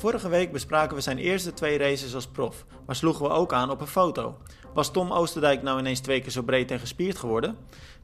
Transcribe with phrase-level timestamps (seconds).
[0.00, 3.70] Vorige week bespraken we zijn eerste twee races als prof, maar sloegen we ook aan
[3.70, 4.36] op een foto.
[4.74, 7.56] Was Tom Oosterdijk nou ineens twee keer zo breed en gespierd geworden?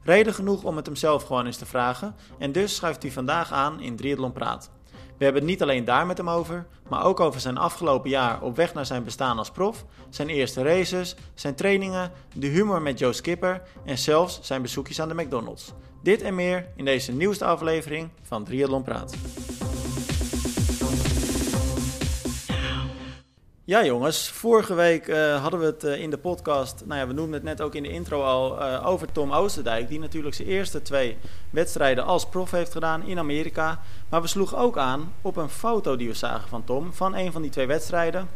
[0.03, 3.51] Reden genoeg om het hem zelf gewoon eens te vragen en dus schuift hij vandaag
[3.51, 4.71] aan in Triathlon Praat.
[5.17, 8.41] We hebben het niet alleen daar met hem over, maar ook over zijn afgelopen jaar
[8.41, 12.99] op weg naar zijn bestaan als prof, zijn eerste races, zijn trainingen, de humor met
[12.99, 15.73] Joe Skipper en zelfs zijn bezoekjes aan de McDonald's.
[16.03, 19.15] Dit en meer in deze nieuwste aflevering van Triathlon Praat.
[23.67, 27.13] Ja jongens, vorige week uh, hadden we het uh, in de podcast, nou ja we
[27.13, 29.87] noemden het net ook in de intro al, uh, over Tom Oosterdijk.
[29.87, 31.17] Die natuurlijk zijn eerste twee
[31.49, 33.81] wedstrijden als prof heeft gedaan in Amerika.
[34.09, 37.31] Maar we sloegen ook aan op een foto die we zagen van Tom, van een
[37.31, 38.29] van die twee wedstrijden.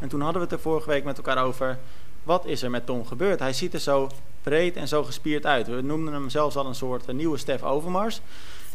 [0.00, 1.78] En toen hadden we het er vorige week met elkaar over,
[2.22, 3.38] wat is er met Tom gebeurd?
[3.38, 4.08] Hij ziet er zo
[4.42, 5.66] breed en zo gespierd uit.
[5.66, 8.20] We noemden hem zelfs al een soort nieuwe Stef Overmars.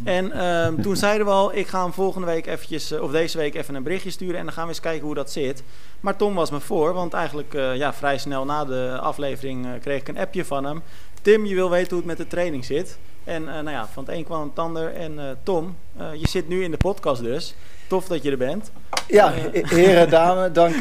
[0.04, 3.55] En uh, toen zeiden we al, ik ga hem volgende week eventjes, of deze week
[3.55, 5.64] even een berichtje sturen en dan gaan we eens kijken hoe dat zit.
[6.00, 9.72] Maar Tom was me voor, want eigenlijk uh, ja, vrij snel na de aflevering uh,
[9.81, 10.81] kreeg ik een appje van hem.
[11.22, 12.97] Tim, je wil weten hoe het met de training zit.
[13.26, 14.94] En uh, nou ja, van het een kwam het ander.
[14.94, 15.76] En Tom,
[16.14, 17.56] je zit nu in de podcast dus.
[17.88, 18.72] Tof dat je er bent.
[19.08, 20.76] Ja, heren, dames, dank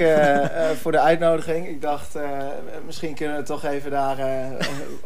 [0.81, 1.69] voor de uitnodiging.
[1.69, 2.17] Ik dacht,
[2.87, 4.17] misschien kunnen we toch even daar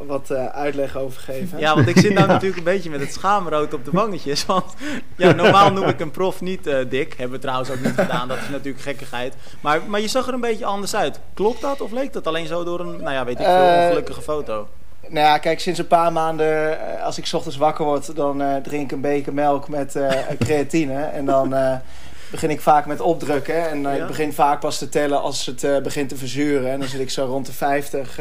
[0.06, 1.58] wat uitleg over geven.
[1.58, 2.32] Ja, want ik zit nou ja.
[2.32, 4.46] natuurlijk een beetje met het schaamrood op de wangetjes.
[4.46, 4.74] Want
[5.16, 7.14] ja, normaal noem ik een prof niet dik.
[7.16, 9.34] Hebben we trouwens ook niet gedaan, dat is natuurlijk gekkigheid.
[9.60, 11.20] Maar, maar je zag er een beetje anders uit.
[11.34, 14.22] Klopt dat of leek dat alleen zo door een, nou ja, weet ik veel, ongelukkige
[14.22, 14.68] foto?
[15.08, 18.56] Nou ja, kijk, sinds een paar maanden, als ik 's ochtends wakker word, dan uh,
[18.56, 20.10] drink ik een beker melk met uh,
[20.44, 21.02] creatine.
[21.02, 21.74] en dan uh,
[22.30, 23.68] begin ik vaak met opdrukken.
[23.68, 23.92] En ja?
[23.92, 26.70] ik begin vaak pas te tellen als het begint te verzuren.
[26.70, 28.20] En dan zit ik zo rond de 50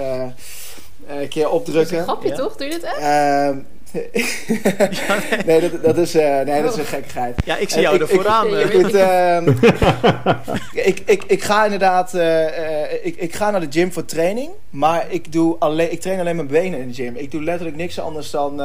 [1.29, 1.73] keer opdrukken.
[1.73, 2.35] Dat is een grapje, ja.
[2.35, 2.55] toch?
[2.55, 2.99] Doe je dit echt?
[3.93, 5.39] Ja, nee.
[5.45, 7.41] nee, dat, dat, is, uh, nee, dat is een gekkigheid.
[7.45, 8.57] Ja, ik zie jou ik, er vooraan.
[8.57, 9.47] Ik, ik, uh,
[10.91, 14.49] ik, ik, ik ga inderdaad uh, ik, ik ga naar de gym voor training.
[14.69, 17.15] Maar ik, doe alleen, ik train alleen mijn benen in de gym.
[17.15, 18.57] Ik doe letterlijk niks anders dan,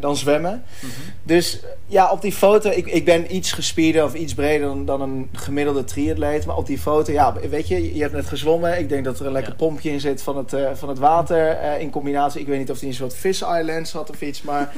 [0.00, 0.52] dan zwemmen.
[0.52, 1.12] Mm -hmm.
[1.22, 5.00] Dus ja, op die foto, ik, ik ben iets gespierder of iets breder dan, dan
[5.00, 6.46] een gemiddelde triatleet.
[6.46, 8.78] Maar op die foto, ja, weet je, je hebt net gezwommen.
[8.78, 9.58] Ik denk dat er een lekker ja.
[9.58, 11.58] pompje in zit van het, van het water.
[11.78, 14.42] in combinatie, ik weet niet of hij een soort fish islands had of iets.
[14.48, 14.72] Maar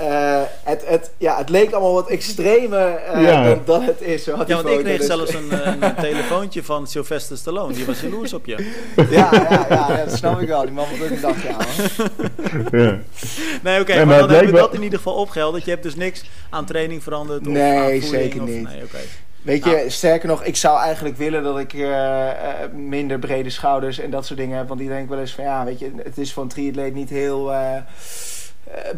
[0.00, 3.44] uh, het, het, ja, het leek allemaal wat extremer uh, ja.
[3.44, 4.24] dan, dan het is.
[4.24, 5.06] Ja, want ik kreeg dus.
[5.06, 7.74] zelfs een, een, telefoontje van Sylvester Stallone.
[7.74, 8.70] Die was jaloers op je.
[8.96, 10.62] Ja, ja, ja, ja, dat snap ik wel.
[10.62, 11.66] Die man moet ook een dagje aan.
[12.70, 12.98] Ja.
[13.62, 15.64] Nee, oké, okay, maar, maar dan hebben we dat in ieder geval opgehelderd.
[15.64, 17.46] Je hebt dus niks aan training veranderd?
[17.46, 18.62] Of nee, aan zeker of, niet.
[18.62, 19.04] Nee, okay.
[19.42, 19.90] Weet je, nou.
[19.90, 22.28] sterker nog, ik zou eigenlijk willen dat ik uh, uh,
[22.72, 24.68] minder brede schouders en dat soort dingen heb.
[24.68, 27.52] Want die denk wel eens van, ja, weet je, het is een triatleet niet heel...
[27.52, 27.76] Uh,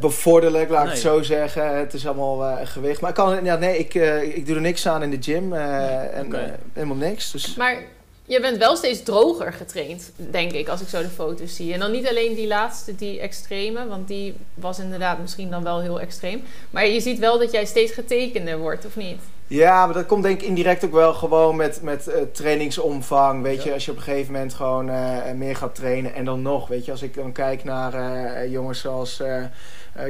[0.01, 0.95] bevorderlijk, laat ik nee.
[0.95, 1.77] het zo zeggen.
[1.77, 3.01] Het is allemaal uh, gewicht.
[3.01, 5.53] Maar ik kan, ja, nee, ik, uh, ik doe er niks aan in de gym.
[5.53, 6.57] Uh, nee, en okay.
[6.73, 7.31] helemaal niks.
[7.31, 7.55] Dus.
[7.55, 7.83] Maar
[8.27, 11.73] je bent wel steeds droger getraind, denk ik, als ik zo de foto's zie.
[11.73, 15.81] En dan niet alleen die laatste, die extreme, want die was inderdaad misschien dan wel
[15.81, 16.43] heel extreem.
[16.71, 19.21] Maar je ziet wel dat jij steeds getekender wordt, of niet?
[19.47, 23.43] Ja, maar dat komt denk ik indirect ook wel gewoon met, met uh, trainingsomvang.
[23.43, 23.65] Weet ja.
[23.65, 26.15] je, als je op een gegeven moment gewoon uh, meer gaat trainen.
[26.15, 29.23] En dan nog, weet je, als ik dan kijk naar uh, jongens zoals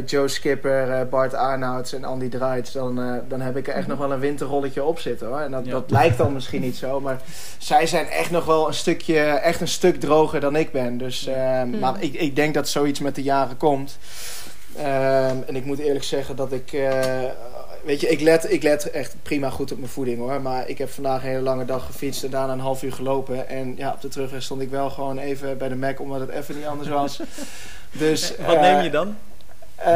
[0.06, 2.72] Joe Skipper, Bart Arnouds en Andy Draits.
[2.72, 5.40] Dan, dan heb ik er echt nog wel een winterrolletje op zitten hoor.
[5.40, 5.70] En dat, ja.
[5.70, 7.00] dat lijkt dan misschien niet zo.
[7.00, 7.20] Maar
[7.58, 10.98] zij zijn echt nog wel een stukje, echt een stuk droger dan ik ben.
[10.98, 11.28] Dus
[11.64, 11.78] mm.
[11.78, 13.98] maar ik, ik denk dat zoiets met de jaren komt.
[14.78, 16.72] Um, en ik moet eerlijk zeggen dat ik
[17.84, 20.40] weet je, ik let, ik let echt prima goed op mijn voeding hoor.
[20.40, 23.48] Maar ik heb vandaag een hele lange dag gefietst en daarna een half uur gelopen.
[23.48, 26.30] En ja, op de terugweg stond ik wel gewoon even bij de Mac, omdat het
[26.30, 27.20] even niet anders was.
[27.90, 29.16] Dus, Wat uh, neem je dan?
[29.78, 29.86] Uh,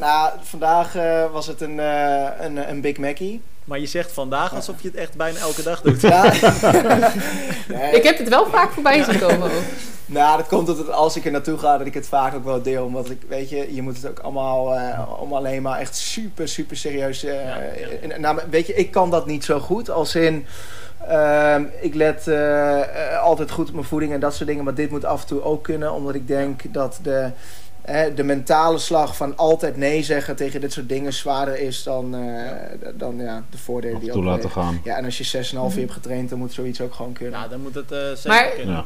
[0.00, 3.42] nou, vandaag uh, was het een, een, een Big Mackie.
[3.64, 6.00] Maar je zegt vandaag alsof je het echt bijna elke dag doet.
[6.00, 6.22] Ja.
[7.68, 7.92] nee.
[7.92, 9.62] Ik heb het wel vaak voorbij zien komen ook.
[10.06, 12.44] Nou, dat komt dat het, als ik er naartoe ga, dat ik het vaak ook
[12.44, 12.84] wel deel.
[12.84, 16.48] Omdat ik, weet je, je moet het ook allemaal uh, om alleen maar echt super,
[16.48, 17.24] super serieus.
[17.24, 17.58] Uh, ja,
[18.08, 18.18] ja.
[18.18, 19.90] Nou, weet je, ik kan dat niet zo goed.
[19.90, 20.46] Als in,
[21.08, 24.64] uh, ik let uh, altijd goed op mijn voeding en dat soort dingen.
[24.64, 27.30] Maar dit moet af en toe ook kunnen, omdat ik denk dat de
[28.14, 32.44] de mentale slag van altijd nee zeggen tegen dit soort dingen zwaarder is dan, uh,
[32.80, 32.92] ja.
[32.94, 34.80] dan ja, de voordelen die ook laten gaan.
[34.84, 37.40] Ja, en als je 6,5 uur hebt getraind, dan moet zoiets ook gewoon kunnen.
[37.40, 38.84] Ja, dan moet het uh, zeker maar, kunnen.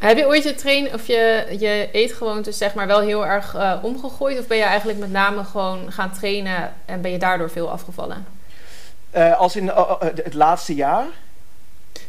[0.00, 0.06] Ja.
[0.06, 3.74] Heb je ooit je train of je, je eetgewoontes zeg maar wel heel erg uh,
[3.82, 4.38] omgegooid?
[4.38, 8.26] Of ben je eigenlijk met name gewoon gaan trainen en ben je daardoor veel afgevallen?
[9.36, 9.68] als in
[10.14, 11.06] het laatste jaar?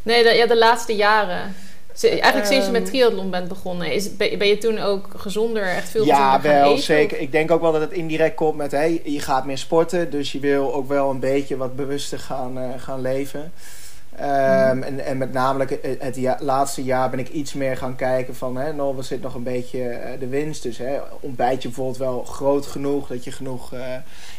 [0.03, 1.55] Nee, de, ja, de laatste jaren.
[2.01, 6.05] Eigenlijk sinds je met triathlon bent begonnen, is, ben je toen ook gezonder, echt veel
[6.05, 7.19] ja, gezonder wel, eten, zeker.
[7.19, 10.31] Ik denk ook wel dat het indirect komt met, hey, je gaat meer sporten, dus
[10.31, 13.53] je wil ook wel een beetje wat bewuster gaan, gaan leven.
[14.15, 17.95] Ehm, en, en met name het, het ja- laatste jaar ben ik iets meer gaan
[17.95, 20.63] kijken van, hè, nou, was zit nog een beetje eh, de winst.
[20.63, 23.81] Dus hè, ontbijt je bijvoorbeeld wel groot genoeg, dat je genoeg eh,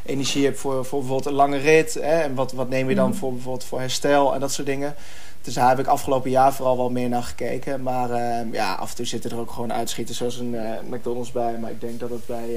[0.05, 1.95] energie hebt voor, voor bijvoorbeeld een lange rit.
[1.95, 3.19] Hè, en wat, wat neem je dan Mhm.
[3.19, 4.95] voor bijvoorbeeld voor herstel en dat soort dingen.
[5.43, 7.83] Dus daar heb ik afgelopen jaar vooral wel meer naar gekeken.
[7.83, 11.33] Maar ehm, ja, af en toe zitten er ook gewoon uitschieters zoals een eh, McDonald's
[11.33, 11.57] bij.
[11.61, 12.57] Maar ik denk dat het bij,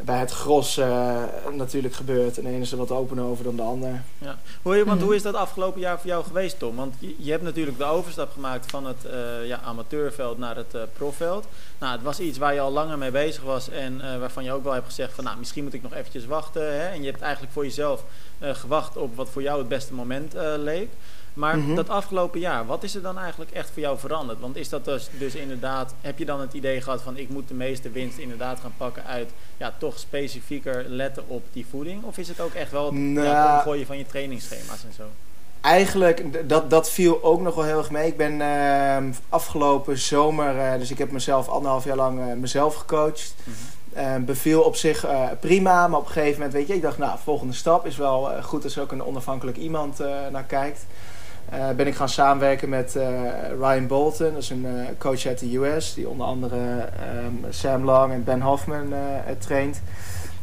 [0.00, 1.22] bij het gros eh,
[1.56, 2.38] natuurlijk gebeurt.
[2.38, 4.02] En de ene is er wat opener over dan de ander.
[4.62, 5.04] Hoe, want Mhm.
[5.06, 6.76] hoe is dat afgelopen jaar voor jou geweest, Tom?
[6.76, 10.74] Want je, je hebt natuurlijk de overstap gemaakt van het eh, ja, amateurveld naar het
[10.74, 11.46] eh, profveld.
[11.78, 14.64] Nou, het was iets waar je al langer mee bezig was en waarvan je ook
[14.64, 16.62] wel hebt gezegd van nou, misschien moet ik nog eventjes wachten.
[16.80, 16.88] Hè?
[16.88, 18.04] En je hebt eigenlijk voor jezelf
[18.40, 20.88] gewacht op wat voor jou het beste moment leek.
[21.34, 21.74] Maar Mhm.
[21.74, 24.40] dat afgelopen jaar, wat is er dan eigenlijk echt voor jou veranderd?
[24.40, 27.48] Want is dat dus, dus inderdaad, heb je dan het idee gehad van ik moet
[27.48, 32.04] de meeste winst inderdaad gaan pakken uit ja, toch specifieker letten op die voeding?
[32.04, 35.02] Of is het ook echt wel het ja, Nou, omgooien van je trainingsschema's en zo?
[35.60, 38.06] Eigenlijk, dat, dat viel ook nog wel heel erg mee.
[38.06, 42.74] Ik ben ehm, afgelopen zomer, eh, dus ik heb mezelf anderhalf jaar lang eh, mezelf
[42.74, 43.34] gecoacht.
[43.44, 43.56] Mhm.
[43.92, 46.98] Eh, beviel op zich eh, prima, maar op een gegeven moment, weet je, ik dacht,
[46.98, 49.98] nou, volgende stap is wel goed als er ook een onafhankelijk iemand
[50.32, 50.86] naar kijkt.
[51.48, 53.08] Eh, ben ik gaan samenwerken met eh,
[53.58, 57.84] Ryan Bolton, dat is een eh, coach uit de US, die onder andere ehm, Sam
[57.84, 58.92] Long en Ben Hoffman
[59.38, 59.80] traint.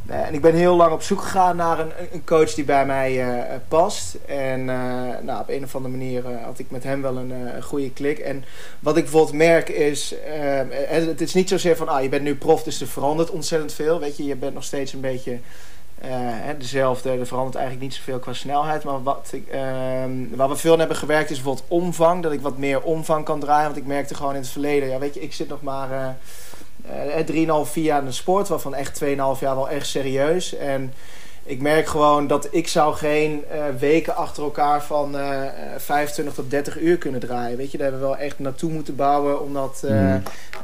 [0.07, 3.25] En ik ben heel lang op zoek gegaan naar een, een coach die bij mij
[3.68, 4.18] past.
[4.25, 4.65] En
[5.25, 8.19] nou, op een of andere manier had ik met hem wel een goede klik.
[8.19, 8.44] En
[8.80, 12.24] wat ik bijvoorbeeld merk is, eh, eh, het is niet zozeer van, ah, je bent
[12.24, 14.00] nu prof, dus er verandert ontzettend veel.
[14.00, 15.39] Weet je, je bent nog steeds een beetje
[16.01, 17.09] eh, hè, dezelfde.
[17.09, 18.83] Er verandert eigenlijk niet zoveel qua snelheid.
[18.83, 22.24] Maar wat ik, ehm, waar we veel aan hebben gewerkt is bijvoorbeeld omvang.
[22.24, 23.65] Dat ik wat meer omvang kan draaien.
[23.65, 25.92] Want ik merkte gewoon in het verleden, ja, weet je, ik zit nog maar...
[25.92, 27.25] eh, eh,
[27.65, 30.56] 3,5, 4 jaar in de sport, waarvan echt 2,5 jaar wel echt serieus.
[30.57, 30.94] En
[31.44, 36.33] ik merk gewoon dat ik zou geen eh, weken achter elkaar van eh, eh, 25
[36.33, 37.57] tot 30 uur kunnen draaien.
[37.57, 40.21] Weet je, daar hebben we wel echt naartoe moeten bouwen om dat eh, eh,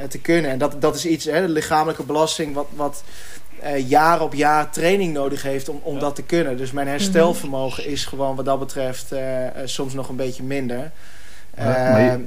[0.09, 0.51] te kunnen.
[0.51, 3.03] En dat, dat is iets, hè, de lichamelijke belasting, wat, wat
[3.61, 5.99] eh, jaar op jaar training nodig heeft om, om Ja.
[5.99, 6.57] dat te kunnen.
[6.57, 10.91] Dus mijn herstelvermogen is gewoon wat dat betreft eh, eh, soms nog een beetje minder.
[11.57, 12.19] Ja, maar je- Maar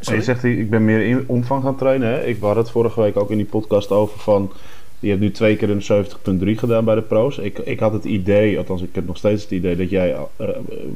[0.00, 0.18] sorry?
[0.18, 2.08] je zegt, ik ben meer in omvang gaan trainen.
[2.12, 2.24] Hè?
[2.24, 4.52] Ik had het vorige week ook in die podcast over van...
[5.00, 6.06] Je hebt nu twee keer een
[6.44, 7.38] 70.3 gedaan bij de pro's.
[7.38, 9.76] Ik, ik had het idee, althans ik heb nog steeds het idee...
[9.76, 10.48] dat jij eh,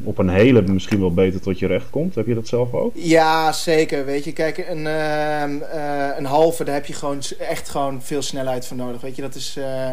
[0.03, 2.15] op een hele misschien wel beter tot je recht komt.
[2.15, 2.93] Heb je dat zelf ook?
[2.95, 4.05] Ja, zeker.
[4.05, 8.23] Weet je, kijk, een, ehm, eh, een halve, daar heb je gewoon echt gewoon veel
[8.23, 9.01] snelheid voor nodig.
[9.01, 9.91] Weet je, dat is eh,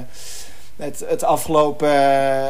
[0.79, 2.45] het, het afgelopen eh,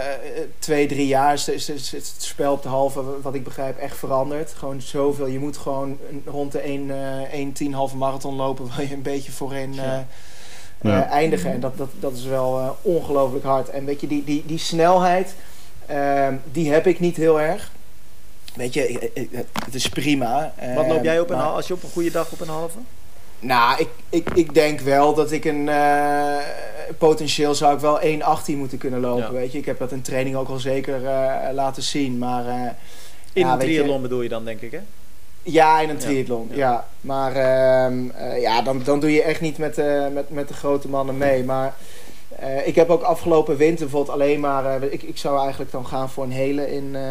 [0.60, 3.98] twee, drie jaar is, is, is het spel op de halve, wat ik begrijp, echt
[3.98, 4.54] veranderd.
[4.54, 5.28] Gewoon zoveel.
[5.28, 9.32] Je moet gewoon rond de 1, eh 1 halve marathon lopen, waar je een beetje
[9.32, 10.08] voorin eh, Ja.
[10.82, 11.10] Eh, Ja.
[11.10, 11.52] eindigen.
[11.52, 13.70] En dat, dat, dat is wel eh, ongelooflijk hard.
[13.70, 15.36] En weet je, die, die, die snelheid,
[15.86, 17.72] ehm, die heb ik niet heel erg.
[18.56, 19.30] Weet je, ik-
[19.66, 20.54] het is prima.
[20.76, 22.48] Wat loop Ehm, jij op een maar- als je op een goede dag op een
[22.48, 22.78] halve?
[23.40, 26.36] nou, ik, ik, ik denk wel dat ik een eh,
[26.98, 29.24] potentieel zou ik wel 1.18 moeten kunnen lopen.
[29.26, 29.32] Ja.
[29.32, 32.18] Weet je, ik heb dat in training ook al zeker eh, laten zien.
[32.18, 32.54] Maar eh,
[33.34, 34.80] In Ja, een triathlon bedoel je dan, denk ik, hè?
[35.44, 36.48] Ja, in een triathlon.
[36.52, 36.86] Ja, ja.
[37.02, 40.54] maar ehm, eh, ja, dan, dan doe je echt niet met, eh, met, met de
[40.54, 41.44] grote mannen mee.
[41.44, 41.74] Maar
[42.40, 44.66] eh, ik heb ook afgelopen winter bijvoorbeeld alleen maar.
[44.82, 47.02] eh, ik, ik zou eigenlijk dan gaan voor een hele in eh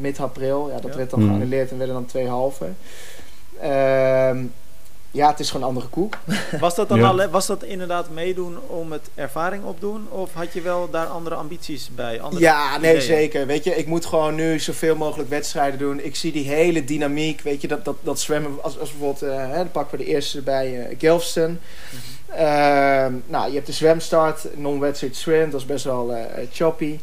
[0.00, 0.68] mid-april.
[0.74, 0.96] Ja, dat Ja.
[0.96, 1.28] werd dan Mhm.
[1.28, 2.66] geannuleerd en werden dan twee halve.
[3.60, 4.44] Ehm,
[5.16, 6.16] ja, het is gewoon een andere koek.
[6.60, 7.08] Was dat dan Ja.
[7.08, 10.06] al, was dat inderdaad meedoen om het ervaring opdoen?
[10.10, 12.20] Of had je wel daar andere ambities bij?
[12.20, 13.06] Andere Ja, nee, ideeën?
[13.06, 13.46] zeker.
[13.46, 16.04] Weet je, ik moet gewoon nu zoveel mogelijk wedstrijden doen.
[16.04, 19.48] Ik zie die hele dynamiek, weet je, dat, dat, dat zwemmen, als, als bijvoorbeeld, eh,
[19.50, 21.58] hè, dan pakken we de eerste bij eh Gelfston.
[22.28, 26.98] Ehm, nou, je hebt de zwemstart, non-wetsuit swim, dat is best wel eh, choppy.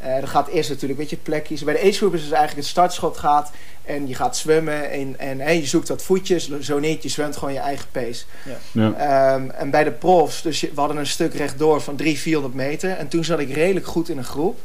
[0.00, 1.64] Eh dan gaat eerst natuurlijk, weet je, plekjes.
[1.64, 3.50] Bij de age group is dus eigenlijk het startschot gaat
[3.84, 6.50] en je gaat zwemmen en, en je zoekt wat voetjes.
[6.60, 8.24] Zo niet, je zwemt gewoon je eigen pace.
[8.44, 8.92] Ja.
[8.96, 12.54] Ehm, en bij de profs, dus je- we hadden een stuk rechtdoor van 300, 400
[12.54, 12.90] meter.
[12.90, 14.58] En toen zat ik redelijk goed in een groep.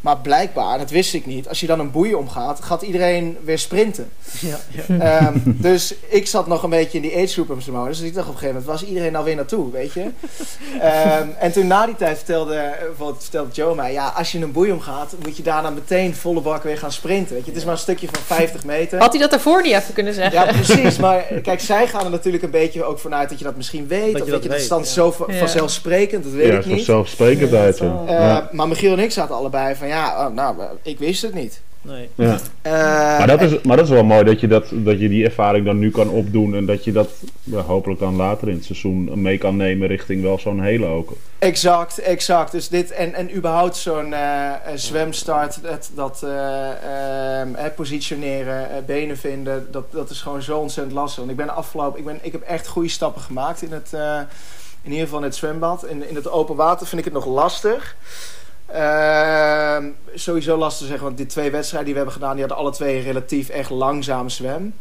[0.00, 3.58] Maar blijkbaar, dat wist ik niet, als je dan een boei omgaat, gaat iedereen weer
[3.58, 4.10] sprinten.
[4.40, 4.98] Ja, ja.
[5.20, 7.98] Ehm, dus ik zat nog een beetje in die age group op zijn modus.
[7.98, 10.00] Dus ik dacht op een gegeven moment, was iedereen alweer naartoe, weet je?
[10.80, 14.52] Ehm, en toen na die tijd vertelde, bijvoorbeeld vertelde Joe mij, ja, als je een
[14.52, 17.34] boei omgaat, moet je daarna meteen volle bak weer gaan sprinten.
[17.34, 17.50] Weet je?
[17.50, 18.98] Het is maar een stukje van 50 meter.
[18.98, 20.32] Had hij dat daarvoor niet even kunnen zeggen?
[20.32, 20.96] Ja, precies.
[20.96, 24.12] Maar kijk, zij gaan er natuurlijk een beetje ook vanuit dat je dat misschien weet.
[24.12, 24.82] Dat of je dat je, dat ja.
[24.82, 26.74] zo vanzelfsprekend, dat weet ja, ik niet.
[26.74, 27.74] vanzelfsprekendheid.
[27.74, 28.48] Is Eh, Ja.
[28.52, 31.60] Maar Michiel en ik zaten allebei van ja, oh, nou, ik wist het niet.
[31.82, 32.08] Nee.
[32.14, 32.38] Ja.
[32.62, 32.72] Eh,
[33.18, 35.64] Maar, dat is, maar dat is wel mooi dat je, dat, dat je die ervaring
[35.66, 36.54] dan nu kan opdoen.
[36.54, 37.10] En dat je dat
[37.42, 41.12] ja, hopelijk dan later in het seizoen mee kan nemen richting wel zo'n hele ook.
[41.38, 42.52] Exact, exact.
[42.52, 48.70] Dus dit en, en überhaupt zo'n eh, eh, zwemstart, dat, dat eh, ehm, eh, positioneren,
[48.70, 51.18] eh, benen vinden, dat, dat is gewoon zo ontzettend lastig.
[51.18, 54.18] Want ik ben afgelopen, ik, ben, ik heb echt goede stappen gemaakt in het, eh,
[54.82, 55.86] in ieder geval in het zwembad.
[55.86, 57.96] In, in het open water vind ik het nog lastig.
[58.72, 59.84] Ehm,
[60.14, 62.72] sowieso lastig te zeggen, want die twee wedstrijden die we hebben gedaan, die hadden alle
[62.74, 64.74] twee een relatief echt langzaam zwem.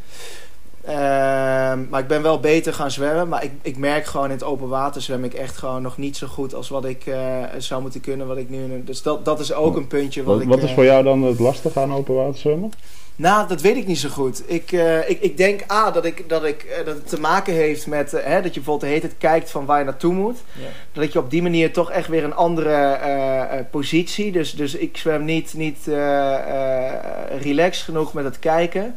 [0.83, 3.27] Ehm, maar ik ben wel beter gaan zwemmen.
[3.27, 6.17] Maar ik, ik merk gewoon in het open water zwem ik echt gewoon nog niet
[6.17, 8.27] zo goed als wat ik eh, zou moeten kunnen.
[8.27, 10.49] Wat ik nu dus dat, dat is ook een puntje wat, Wat, ik.
[10.49, 12.71] wat is eh, voor jou dan het lastige aan open water zwemmen?
[13.19, 14.43] Nou, dat weet ik niet zo goed.
[14.45, 17.53] Ik, eh, ik, ik denk A, dat, ik, dat, ik, eh, dat het te maken
[17.53, 20.13] heeft met eh, hè, dat je bijvoorbeeld de hele tijd kijkt van waar je naartoe
[20.13, 20.37] moet.
[20.53, 20.65] Ja.
[20.91, 24.31] Dat je op die manier toch echt weer een andere eh, eh, positie.
[24.31, 28.95] Dus, dus ik zwem niet, niet eh, eh, relaxed genoeg met het kijken.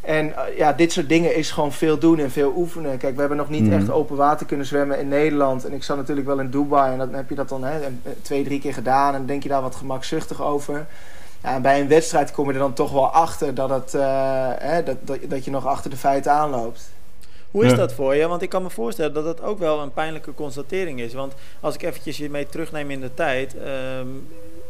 [0.00, 2.98] En ja, dit soort dingen is gewoon veel doen en veel oefenen.
[2.98, 3.72] Kijk, we hebben nog niet Mhm.
[3.72, 5.64] echt open water kunnen zwemmen in Nederland.
[5.64, 6.92] En ik zat natuurlijk wel in Dubai.
[6.92, 7.78] En dan heb je dat dan hè,
[8.22, 9.14] twee, drie keer gedaan.
[9.14, 10.86] En denk je daar wat gemakzuchtig over.
[11.42, 14.82] Ja, bij een wedstrijd kom je er dan toch wel achter dat, het, eh, hè,
[14.82, 16.90] dat, dat, dat je nog achter de feiten aanloopt.
[17.50, 17.76] Hoe is Ja.
[17.76, 18.26] dat voor je?
[18.28, 21.12] Want ik kan me voorstellen dat dat ook wel een pijnlijke constatering is.
[21.14, 23.54] Want als ik eventjes je mee terugneem in de tijd.
[23.58, 24.06] ehm,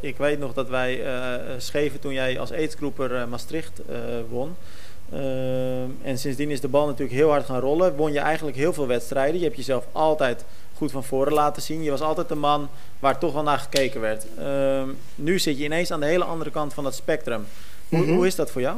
[0.00, 3.96] ik weet nog dat wij eh, schreven toen jij als aidsgroeper eh, Maastricht eh,
[4.30, 4.56] won.
[5.12, 7.96] Ehm, en sindsdien is de bal natuurlijk heel hard gaan rollen.
[7.96, 9.38] Won je eigenlijk heel veel wedstrijden.
[9.38, 10.44] Je hebt jezelf altijd
[10.80, 11.82] goed van voren laten zien.
[11.82, 12.68] Je was altijd de man
[12.98, 14.26] waar toch wel naar gekeken werd.
[14.38, 17.46] Ehm, nu zit je ineens aan de hele andere kant van dat spectrum.
[17.88, 18.12] Hoe, Mhm.
[18.14, 18.76] hoe is dat voor jou?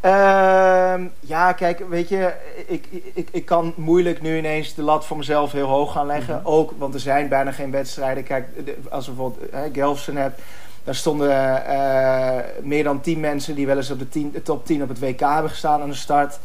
[0.00, 2.32] Ehm, ja, kijk, weet je,
[2.66, 6.34] ik, ik, ik kan moeilijk nu ineens de lat voor mezelf heel hoog gaan leggen.
[6.36, 6.46] Mhm.
[6.46, 8.24] Ook, want er zijn bijna geen wedstrijden.
[8.24, 10.40] Kijk, de- als je bijvoorbeeld uh, Gelfsen hebt,
[10.84, 14.66] daar stonden eh, meer dan 10 mensen die wel eens op de, 10, de top
[14.66, 16.38] 10 op het WK hebben gestaan aan de start.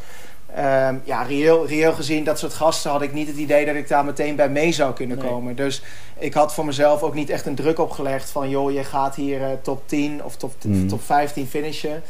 [0.56, 3.88] Ehm, ja, reëel, reëel gezien, dat soort gasten had ik niet het idee dat ik
[3.88, 5.27] daar meteen bij mee zou kunnen Nee.
[5.27, 5.56] komen.
[5.56, 5.82] Dus
[6.18, 9.41] ik had voor mezelf ook niet echt een druk opgelegd van, joh, je gaat hier
[9.41, 10.88] eh, top 10 of top, Mhm.
[10.88, 12.03] top 15 finishen.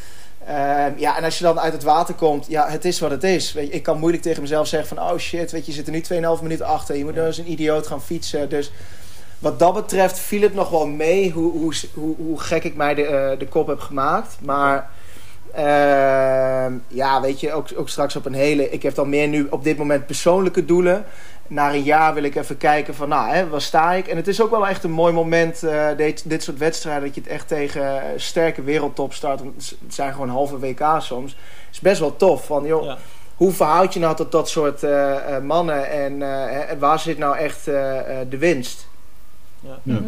[0.46, 3.24] Ehm, ja, en als je dan uit het water komt, ja, het is wat het
[3.24, 3.54] is.
[3.54, 5.88] Weet je, ik kan moeilijk tegen mezelf zeggen van, oh shit, weet je, je zit
[5.88, 6.96] er nu 2,5 minuten achter.
[6.98, 8.50] Je moet nou eens een idioot gaan fietsen.
[8.50, 8.72] Dus
[9.40, 12.94] wat dat betreft viel het nog wel mee hoe, hoe, hoe, hoe gek ik mij
[12.94, 14.38] de, eh, de kop heb gemaakt.
[14.42, 14.90] Maar
[16.88, 18.70] ja, weet je, ook, ook straks op een hele...
[18.70, 21.06] Ik heb dan meer nu op dit moment persoonlijke doelen.
[21.48, 24.08] Na een jaar wil ik even kijken van, nou, hè, waar sta ik?
[24.08, 27.04] En het is ook wel echt een mooi moment, eh, dit, dit soort wedstrijden...
[27.04, 29.40] dat je het echt tegen sterke wereldtop start.
[29.40, 31.36] Want het zijn gewoon halve WK soms.
[31.72, 32.46] is best wel tof.
[32.46, 32.98] Van, joh, Ja.
[33.36, 35.90] hoe verhoud je nou tot dat soort eh, eh, mannen?
[35.92, 38.88] En, eh, waar zit nou echt eh, eh, de winst?
[39.60, 39.80] Ja.
[39.84, 40.00] Ja.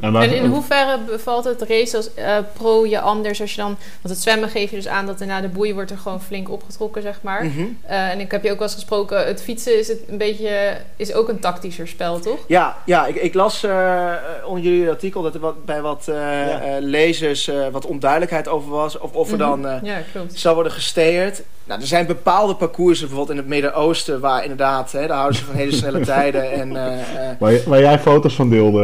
[0.00, 3.76] En, in hoeverre bevalt het race als eh, pro je anders als je dan...
[4.02, 6.22] Want het zwemmen geef je dus aan dat er na de boei wordt er gewoon
[6.22, 7.44] flink opgetrokken, zeg maar.
[7.44, 7.62] Mhm.
[7.82, 10.76] Eh, en ik heb je ook wel eens gesproken, het fietsen is het een beetje...
[10.96, 12.38] is ook een tactischer spel, toch?
[12.46, 14.12] Ja, ja ik, ik las eh,
[14.46, 16.60] onder jullie artikel dat er wat, bij wat Ja.
[16.80, 18.98] lezers eh, wat onduidelijkheid over was.
[18.98, 19.68] Of, of er dan Mhm.
[19.68, 20.00] eh, Ja,
[20.34, 21.42] zou worden gesteerd.
[21.68, 25.44] Nou, er zijn bepaalde parcoursen, bijvoorbeeld in het Midden-Oosten, waar inderdaad, hè, daar houden ze
[25.44, 26.52] van hele snelle tijden.
[26.52, 28.80] En eh, eh, waar, waar jij foto's van deelde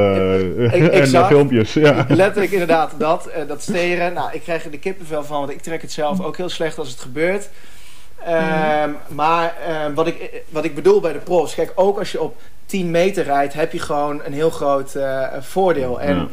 [0.59, 1.26] eh, en exact.
[1.26, 1.73] filmpjes.
[1.73, 2.07] Ja.
[2.09, 4.12] letterlijk inderdaad dat, dat steren.
[4.12, 6.79] Nou, ik krijg er de kippenvel van, want ik trek het zelf ook heel slecht
[6.79, 7.49] als het gebeurt.
[8.25, 12.21] Ehm, Maar ehm, wat, ik, wat ik bedoel bij de profs, kijk, ook als je
[12.21, 12.37] op
[12.67, 14.97] 10 meter rijdt, heb je gewoon een heel groot
[15.41, 16.00] voordeel.
[16.00, 16.29] En Ja.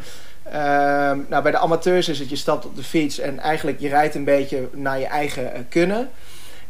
[0.51, 3.89] Ehm, nou, bij de amateurs is het, je stapt op de fiets en eigenlijk je
[3.89, 6.09] rijdt een beetje naar je eigen kunnen.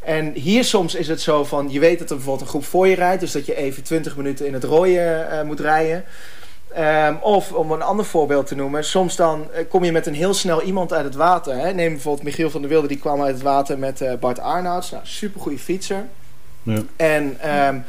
[0.01, 2.88] En hier soms is het zo van, je weet dat er bijvoorbeeld een groep voor
[2.88, 6.05] je rijdt, dus dat je even 20 minuten in het rooien eh, moet rijden.
[6.74, 10.13] Ehm, of om een ander voorbeeld te noemen, soms dan eh, kom je met een
[10.13, 11.58] heel snel iemand uit het water.
[11.58, 11.74] Hè?
[11.74, 14.91] Neem bijvoorbeeld Michiel van der Wilde, die kwam uit het water met eh, Bart Arnouds.
[14.91, 16.05] Nou, supergoeie fietser.
[16.63, 16.81] Ja.
[16.96, 17.79] En ehm,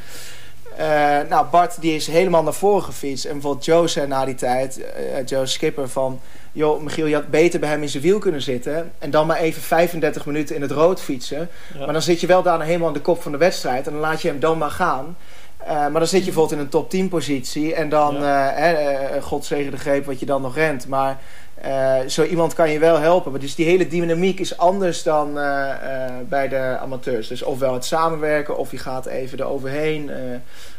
[0.76, 3.24] eh, nou, Bart die is helemaal naar voren gefietst.
[3.24, 4.80] En bijvoorbeeld Joe zei na die tijd,
[5.26, 6.20] Joe Skipper, van...
[6.52, 8.92] joh, Michiel, je had beter bij hem in zijn wiel kunnen zitten...
[8.98, 11.48] en dan maar even 35 minuten in het rood fietsen.
[11.74, 11.84] Ja.
[11.84, 13.86] Maar dan zit je wel daarna helemaal aan de kop van de wedstrijd...
[13.86, 15.16] en dan laat je hem dan maar gaan...
[15.66, 18.54] Eh, maar dan zit je bijvoorbeeld in een top 10 positie en dan, Ja.
[18.54, 20.88] eh, eh, God zegen de greep wat je dan nog rent.
[20.88, 21.18] Maar
[22.06, 23.30] zo iemand kan je wel helpen.
[23.30, 25.34] Maar dus die hele dynamiek is anders dan
[26.28, 27.28] bij de amateurs.
[27.28, 30.10] Dus ofwel het samenwerken of je gaat even eroverheen.
[30.10, 30.16] eh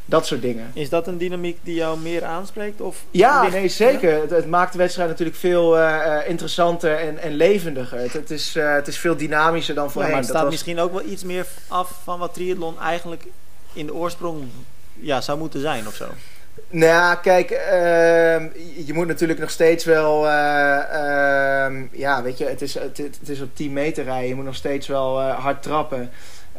[0.06, 0.72] dat soort dingen.
[0.74, 2.82] Is dat een dynamiek die jou meer aanspreekt?
[2.82, 4.22] Of Ja, nee, zeker.
[4.22, 8.00] Het, het maakt de wedstrijd natuurlijk veel eh, eh, interessanter en, en levendiger.
[8.00, 10.12] Het, het, is, eh, het is veel dynamischer dan Ja, voorheen.
[10.12, 13.24] maar het Dat staat was- misschien ook wel iets meer af van wat triathlon eigenlijk
[13.74, 14.44] in de oorsprong
[14.94, 16.06] ja, zou moeten zijn of zo.
[16.70, 18.48] Nou, kijk, ehm,
[18.86, 20.28] je- moet natuurlijk nog steeds wel.
[20.28, 20.34] eh,
[20.78, 24.28] ehm, ja, ja, weet je, het is, het, het is op 10 meter rijden.
[24.28, 26.12] Je moet nog steeds wel hard trappen.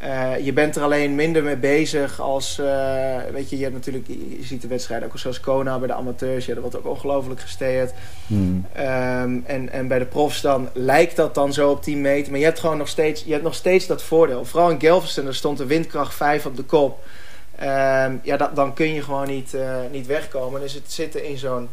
[0.04, 4.06] Eh, je bent er alleen minder mee bezig als, eh, weet je, je hebt natuurlijk,
[4.06, 7.40] je ziet de wedstrijden ook zoals Kona bij de amateurs, ja, dat wordt ook ongelooflijk
[7.40, 7.92] gesteerd.
[8.26, 8.66] Hmm.
[8.72, 12.40] Ehm, en, en bij de profs dan lijkt dat dan zo op 10 meter, maar
[12.40, 14.44] je hebt gewoon nog steeds, je hebt nog steeds dat voordeel.
[14.44, 17.04] Vooral in Galveston, er stond de windkracht 5 op de kop.
[17.56, 20.60] Ehm, ja, dat, dan kun je gewoon niet, eh, niet wegkomen.
[20.60, 21.68] Dus het zitten in zo'n,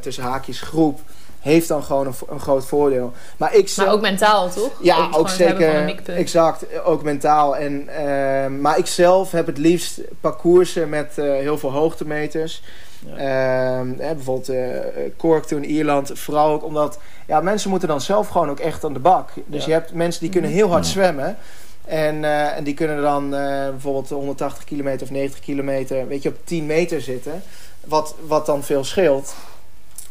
[0.00, 1.00] tussen haakjes, groep,
[1.42, 3.12] heeft dan gewoon een, groot voordeel.
[3.36, 4.70] Maar ik Maar ook mentaal, toch?
[4.80, 6.14] ja, ook, een zeker.
[6.16, 7.56] Exact, ook mentaal.
[7.56, 12.62] En, ehm, maar ik zelf heb het liefst parcoursen met eh, heel veel hoogtemeters.
[13.06, 13.16] Ja.
[13.16, 14.68] Ehm, hè, bijvoorbeeld eh
[15.16, 16.10] Cork toen Ierland.
[16.14, 19.30] Vooral ook omdat ja, mensen moeten dan zelf gewoon ook echt aan de bak.
[19.46, 19.66] Dus Ja.
[19.66, 20.90] je hebt mensen die kunnen heel hard Ja.
[20.90, 21.36] zwemmen.
[21.84, 26.28] En, eh, en die kunnen dan eh, bijvoorbeeld 180 kilometer of 90 kilometer weet je,
[26.28, 27.42] op 10 meter zitten.
[27.84, 29.34] Wat, wat dan veel scheelt.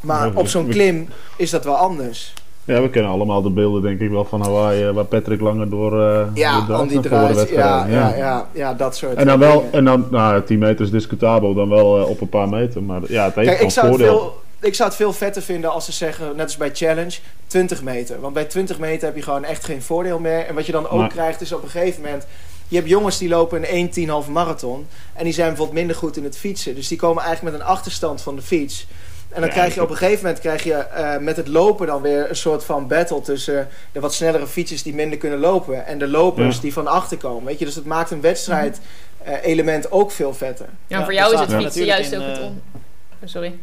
[0.02, 2.34] Maar op zo'n klim is dat wel anders.
[2.66, 5.70] Ja, we kennen allemaal de beelden denk ik wel van Hawaii, eh, waar Patrick Langer
[5.70, 6.66] door, eh Ja,
[7.02, 7.36] Druis.
[7.36, 10.86] werd Ja, ja, ja, ja, dat soort En dan wel, en dan, nou, 10 meter
[10.86, 12.84] is discutabel, dan wel eh, op een paar meter.
[12.84, 15.72] Maar ja, het heeft Kijk, ik zou, het veel, ik zou het veel vetter vinden
[15.72, 17.18] als ze zeggen, net als bij Challenge,
[17.48, 18.20] 20 meter.
[18.20, 20.46] Want bij 20 meter heb je gewoon echt geen voordeel meer.
[20.46, 22.26] En wat je dan ook Maar- krijgt is op een gegeven moment...
[22.68, 24.86] Je hebt jongens die lopen een 1 10 halve marathon.
[25.14, 26.76] En die zijn bijvoorbeeld minder goed in het fietsen.
[26.76, 28.88] Dus die komen eigenlijk met een achterstand van de fiets.
[29.32, 31.88] En dan Ja, krijg je op een gegeven moment krijg je, eh, met het lopen
[31.88, 35.86] dan weer een soort van battle tussen de wat snellere fietsers die minder kunnen lopen
[35.86, 36.62] en de lopers Ja.
[36.62, 37.46] die van achter komen.
[37.46, 37.66] Weet je?
[37.66, 38.82] Dus het maakt een wedstrijd
[39.24, 40.66] eh, element ook veel vetter.
[40.88, 42.62] Ja, Ja, voor dat jou is het fietsen juist ook het eh, on...
[42.74, 43.54] Oh, Sorry.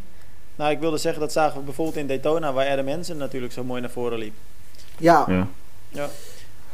[0.57, 3.65] Nou, ik wilde zeggen, dat zagen we bijvoorbeeld in Daytona, waar Adam Hansen natuurlijk zo
[3.65, 4.33] mooi naar voren liep.
[4.99, 5.25] Ja,
[5.91, 6.09] Ja.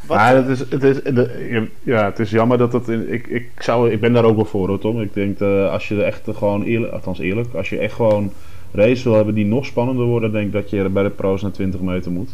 [0.06, 2.88] Wat, Maar het is, het, is, de- ja, het is jammer dat het.
[2.88, 5.00] in- Ik, ik, zou, ik ben daar ook wel voor, hoor, Tom.
[5.00, 8.32] Ik denk dat als je echt gewoon eerlijk, althans eerlijk, als je echt gewoon
[8.74, 11.50] race wil hebben die nog spannender worden, denk ik dat je bij de pro's naar
[11.50, 12.30] 20 meter moet.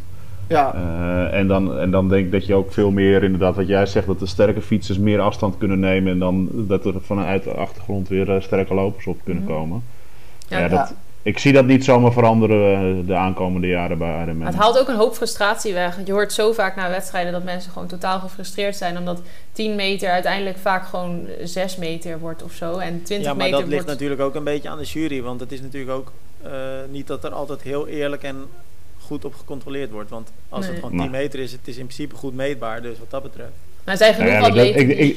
[0.49, 0.75] ja.
[0.75, 3.87] Eh, en, dan, en dan denk ik dat je ook veel meer, inderdaad, wat jij
[3.87, 6.13] zegt, dat de sterke fietsers meer afstand kunnen nemen.
[6.13, 9.53] En dan dat er vanuit de achtergrond weer eh, sterke lopers op kunnen Mhm.
[9.53, 9.83] komen.
[10.49, 10.69] Ja, Ja, ja.
[10.71, 14.47] dat, ik zie dat niet zomaar veranderen eh, de aankomende jaren bij Ironman.
[14.47, 15.99] Het haalt ook een hoop frustratie weg.
[16.05, 18.99] Je hoort zo vaak na wedstrijden dat mensen gewoon totaal gefrustreerd zijn.
[18.99, 19.23] Omdat
[19.53, 22.79] 10 meter uiteindelijk vaak gewoon 6 meter wordt of zo.
[22.79, 25.23] En 20 ja, maar meter dat ligt natuurlijk ook een beetje aan de jury.
[25.23, 26.13] Want het is natuurlijk ook
[26.91, 28.37] niet dat er altijd heel eerlijk en
[28.99, 30.11] goed op gecontroleerd wordt.
[30.11, 30.71] Want als Nee.
[30.71, 32.83] het gewoon 10 Maar- meter is, het is in principe goed meetbaar.
[32.83, 33.51] Dus wat dat betreft.
[33.85, 35.17] Maar zijn genoeg Nou ja, dat- ik- ik-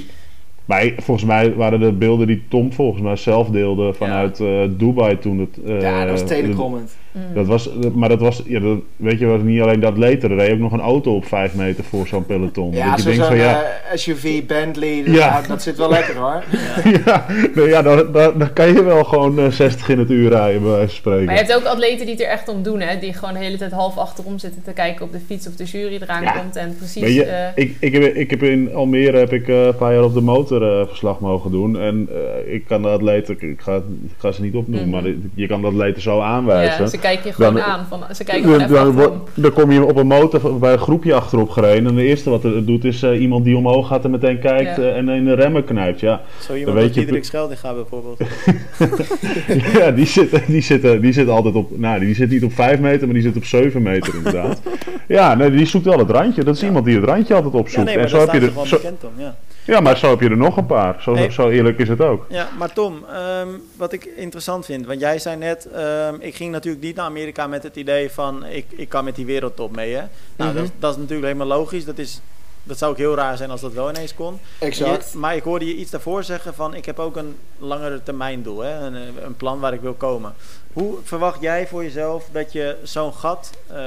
[0.66, 4.64] maar ik- volgens mij waren de beelden die Tom volgens mij zelf deelde vanuit eh,
[4.70, 5.64] Dubai toen het...
[5.66, 6.96] eh, ja, dat was de- telecomment.
[7.14, 7.34] Mm.
[7.34, 10.32] Dat was, maar dat was, ja, dat, weet je, was niet alleen dat atleten.
[10.32, 12.74] Er reed ook nog een auto op 5 meter voor zo'n peloton.
[12.74, 15.32] Ja, dat je zo'n denkt van ja, eh, SUV, Bentley, dat, Ja.
[15.34, 16.44] nou, dat zit wel lekker hoor.
[17.06, 20.30] ja, nou ja dan, dan, dan kan je wel gewoon eh, 60 in het uur
[20.30, 21.26] rijden, bij wijze van spreken.
[21.26, 23.00] Maar je hebt ook atleten die het er echt om doen, hè?
[23.00, 25.64] Die gewoon de hele tijd half achterom zitten te kijken op de fiets of de
[25.64, 26.32] jury eraan Ja.
[26.32, 27.14] komt en precies.
[27.14, 30.04] Je, eh, ik, ik, heb, ik heb in Almere heb ik, eh, een paar jaar
[30.04, 31.80] op de motor eh, verslag mogen doen.
[31.80, 32.10] En
[32.46, 33.82] eh, ik kan de atleten, ik ga, ik
[34.18, 35.02] ga ze niet opnoemen, Mhm.
[35.04, 37.02] maar je kan de atleten zo aanwijzen.
[37.04, 37.86] Kijken je gewoon Dan- aan.
[37.90, 41.14] Van, ze kijken Dan, even dan, dan kom je op een motor bij een groepje
[41.14, 41.88] achterop gereden.
[41.88, 44.76] En het eerste wat het doet is eh, iemand die omhoog gaat en meteen kijkt
[44.76, 44.84] Ja.
[44.84, 46.00] eh, en in de remmen knijpt.
[46.00, 48.20] Ja, Zo iemand weet je- Diederik Scheldinga bijvoorbeeld.
[49.80, 51.78] ja die, zit, die, zit, die zit altijd op.
[51.78, 54.62] Nou, die zit niet op 5 meter, maar die zit op 7 meter inderdaad.
[55.08, 56.44] ja, nee, die zoekt wel het randje.
[56.44, 56.68] Dat is Ja.
[56.68, 57.86] iemand die het randje altijd ja, opzoekt.
[57.86, 59.12] nee, maar en zo heb je er, gewoon zo, bekend om.
[59.24, 59.36] Ja.
[59.66, 61.02] Ja, maar zo heb je er nog een paar.
[61.02, 61.32] Zo, Hey.
[61.32, 62.26] zo eerlijk is het ook.
[62.30, 63.48] Ja, maar Tom, ehm,
[63.78, 67.48] wat ik interessant vind, want jij zei net, ehm, ik ging natuurlijk niet naar Amerika
[67.48, 69.94] met het idee van ik, ik kan met die wereldtop mee.
[69.94, 70.02] Hè?
[70.36, 70.54] Nou, Mhm.
[70.54, 71.86] dat, is- dat is natuurlijk helemaal logisch.
[71.86, 72.22] Dat, is,
[72.64, 74.40] dat zou ook heel raar zijn als dat wel ineens kon.
[74.60, 75.12] Exact.
[75.12, 78.44] Je- maar ik hoorde je iets daarvoor zeggen van ik heb ook een langere termijn
[78.44, 78.80] doel, hè?
[78.86, 80.34] Een, eh, een plan waar ik wil komen.
[80.74, 83.78] Hoe verwacht jij voor jezelf dat je zo'n gat, eh,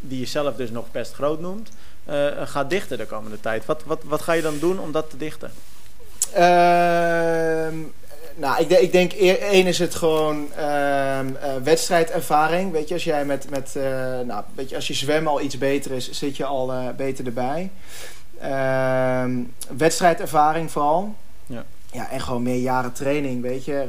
[0.00, 1.70] die je zelf dus nog best groot noemt,
[2.06, 3.66] eh, gaat dichten de komende tijd?
[3.66, 5.52] Wat, wat, wat ga je dan doen om dat te dichten?
[6.32, 7.74] Ehm,
[8.34, 12.72] nou, ik, ik denk één is het gewoon ehm, eh, wedstrijdervaring.
[12.72, 13.74] Weet je, als jij met, met
[14.26, 17.70] nou, weet je, als je zwemmen al iets beter is, zit je al beter erbij.
[18.40, 19.42] Ehm,
[19.76, 21.14] wedstrijdervaring vooral.
[21.46, 21.64] Ja.
[21.92, 23.86] Ja, en gewoon meer jaren training, weet je.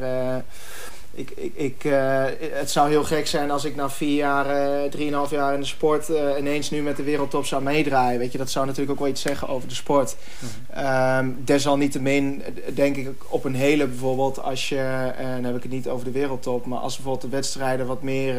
[1.17, 4.89] Ik, ik, ik, eh, het zou heel gek zijn als ik na vier jaar, eh,
[4.89, 8.19] drieënhalf jaar in de sport eh, ineens nu met de wereldtop zou meedraaien.
[8.19, 10.15] Weet je, dat zou natuurlijk ook wel iets zeggen over de sport.
[10.73, 15.63] Ehm, desalniettemin eh, denk ik op een hele bijvoorbeeld als je, eh, dan heb ik
[15.63, 18.35] het niet over de wereldtop, maar als bijvoorbeeld de wedstrijden wat meer,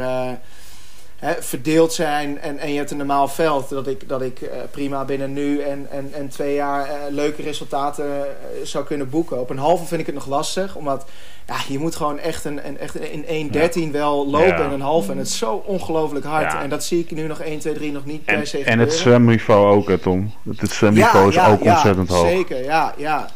[1.41, 5.05] verdeeld zijn en, en je hebt een normaal veld, dat ik, dat ik eh, prima
[5.05, 8.29] binnen nu en, en, en twee jaar eh, leuke resultaten eh,
[8.65, 9.41] zou kunnen boeken.
[9.41, 11.05] Op een halve vind ik het nog lastig, omdat
[11.47, 12.95] ja, je moet gewoon echt, een, een, echt
[13.27, 13.51] in
[13.89, 14.65] 1.13 wel lopen Ja.
[14.65, 15.13] in een halve.
[15.13, 16.53] En het is zo ongelooflijk hard.
[16.53, 16.63] Ja.
[16.63, 18.79] En dat zie ik nu nog 1, 2, 3 nog niet En, per se en
[18.79, 20.33] het zwemniveau ook, hè, Tom.
[20.57, 22.29] Het zwemniveau is ook ontzettend hoog.
[22.29, 23.29] Zeker, ja, ja.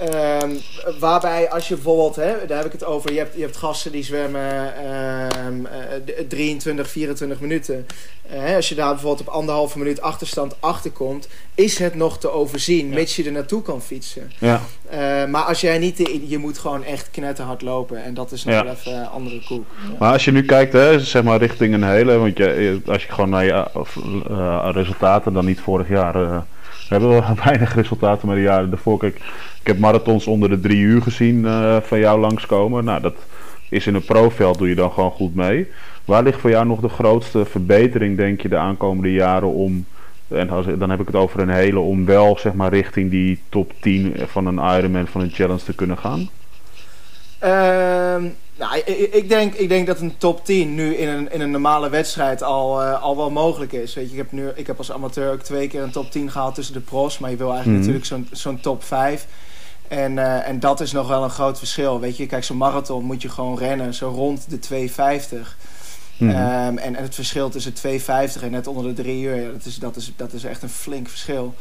[0.00, 0.50] Ehm,
[0.98, 3.92] waarbij als je bijvoorbeeld, hè, daar heb ik het over, je hebt, je hebt gasten
[3.92, 5.26] die zwemmen eh,
[6.04, 7.86] d- 23, 24 minuten.
[8.30, 12.88] Eh, als je daar bijvoorbeeld op anderhalve minuut achterstand achterkomt, is het nog te overzien,
[12.88, 12.94] Ja.
[12.94, 14.32] mits je er naartoe kan fietsen.
[14.38, 14.60] Ja.
[14.88, 18.44] Eh, maar als jij niet, de- je moet gewoon echt knetterhard lopen en dat is
[18.44, 18.64] nog Ja.
[18.64, 19.64] wel even een andere koek.
[19.98, 23.12] Maar als je nu kijkt, hè, zeg maar richting een hele, want je, als je
[23.12, 23.96] gewoon naar je of,
[24.30, 26.14] eh, resultaten, dan niet vorig jaar.
[26.14, 26.38] eh,
[26.88, 28.98] we hebben wel weinig resultaten, maar de jaren daarvoor.
[28.98, 29.20] Kijk,
[29.64, 32.84] ik heb marathons onder de drie uur gezien eh, van jou langskomen.
[32.84, 33.14] Nou, dat
[33.68, 35.66] is in een profveld doe je dan gewoon goed mee.
[36.04, 39.86] Waar ligt voor jou nog de grootste verbetering, denk je, de aankomende jaren om,
[40.28, 40.48] en
[40.78, 44.14] dan heb ik het over een hele, om wel zeg maar richting die top 10
[44.26, 46.28] van een Ironman, van een challenge te kunnen gaan?
[47.38, 48.22] Ehm,
[48.58, 51.40] nou, ik, ik- ik, denk, ik denk dat een top 10 nu in een, in
[51.40, 53.94] een normale wedstrijd al, eh, al wel mogelijk is.
[53.94, 56.30] Weet je, ik, heb nu, ik heb als amateur ook twee keer een top 10
[56.30, 57.18] gehaald tussen de pros.
[57.18, 57.92] Maar je wil eigenlijk Mhm.
[57.92, 59.26] natuurlijk zo'n zo'n top 5.
[59.94, 62.00] En, eh, en dat is nog wel een groot verschil.
[62.00, 65.56] Weet je, kijk, zo'n marathon moet je gewoon rennen zo rond de 250.
[66.16, 66.30] Mhm.
[66.30, 69.64] Ehm, en, en het verschil tussen 250 en net onder de 3 uur, ja, dat,
[69.64, 71.54] is, dat, is, dat is echt een flink verschil.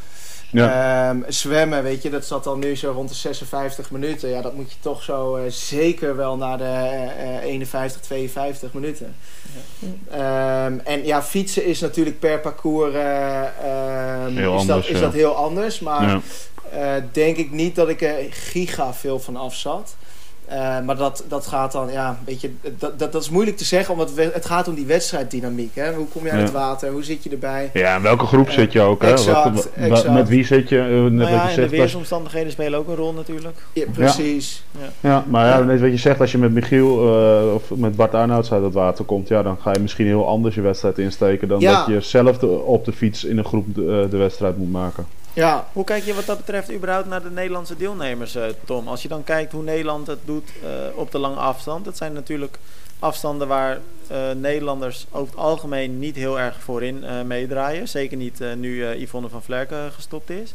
[0.54, 1.10] Ja.
[1.10, 4.30] Ehm, zwemmen, weet je, dat zat dan nu zo rond de 56 minuten.
[4.30, 8.74] Ja, dat moet je toch zo eh, zeker wel naar de eh, eh, 51, 52
[8.74, 9.16] minuten.
[10.12, 15.00] Ehm, en ja, fietsen is natuurlijk per parcours eh, ehm, Heel is, anders, dat, is
[15.00, 15.06] ja.
[15.06, 15.80] dat heel anders.
[15.80, 16.22] Maar ja.
[16.72, 19.96] eh, denk ik niet dat ik er giga veel van af zat.
[20.46, 23.66] Eh, maar dat, dat gaat dan, ja, weet je, dat, dat, dat is moeilijk te
[23.66, 25.76] zeggen, omdat we- het gaat om die wedstrijddynamiek.
[25.76, 25.94] Hè?
[25.94, 26.46] Hoe kom je uit Ja.
[26.46, 26.92] het water?
[26.92, 27.70] Hoe zit je erbij?
[27.74, 29.02] Ja, in welke groep Eh, zit je ook?
[29.02, 29.12] Hè?
[29.12, 30.14] exact, Wat- wa- exact.
[30.14, 30.80] Met wie zit je?
[30.80, 31.62] Eh, Net Nou wat ja, je de.
[31.62, 33.58] Als, weersomstandigheden spelen ook een rol natuurlijk.
[33.74, 34.64] Ja, precies.
[35.00, 35.64] ja, maar ja, Ja.
[35.64, 38.74] net wat je zegt, als je met Michiel eh, of met Bart Arnouds uit het
[38.74, 41.78] water komt, ja, dan ga je misschien heel anders je wedstrijd insteken dan Ja.
[41.78, 45.06] dat je zelf de- op de fiets in een groep de, de wedstrijd moet maken.
[45.34, 48.88] Ja, Hoe kijk je wat dat betreft überhaupt naar de Nederlandse deelnemers, eh, Tom?
[48.88, 51.86] Als je dan kijkt hoe Nederland het doet eh, op de lange afstand.
[51.86, 52.58] Dat zijn natuurlijk
[53.00, 57.88] afstanden waar eh, Nederlanders over het algemeen niet heel erg voorin eh, meedraaien.
[57.88, 60.54] Zeker niet nu Yvonne van Vlerken gestopt is.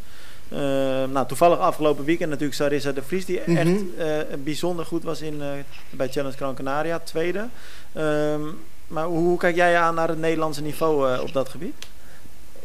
[1.12, 3.56] Nou, toevallig afgelopen weekend natuurlijk Sarissa de Vries, die Mhm.
[3.56, 5.42] echt eh, bijzonder goed was in,
[5.90, 7.46] bij Challenge Gran Canaria, tweede.
[7.92, 8.40] Ehm,
[8.86, 11.74] maar hoe, hoe kijk jij aan naar het Nederlandse niveau op dat gebied?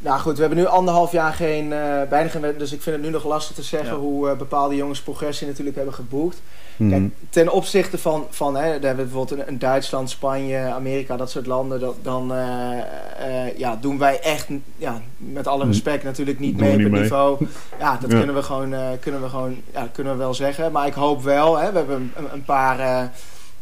[0.04, 3.06] Nou goed, we hebben nu anderhalf jaar geen, eh bijna geen dus ik vind het
[3.06, 4.00] nu nog lastig te zeggen Ja.
[4.00, 6.42] hoe eh, bepaalde jongens progressie natuurlijk hebben geboekt.
[6.90, 11.18] Kijk, ten opzichte van, van hè, daar hebben we bijvoorbeeld een, een Duitsland, Spanje, Amerika,
[11.18, 16.40] dat soort landen, dat, dan eh, ja, doen wij echt, ja, met alle respect natuurlijk
[16.40, 17.02] niet Doen mee op het mee.
[17.02, 17.38] niveau.
[17.80, 18.18] Ja, dat Ja.
[18.18, 20.72] kunnen we gewoon, kunnen we gewoon, ja, kunnen we wel zeggen.
[20.72, 23.12] Maar ik hoop wel, hè, we hebben een, een paar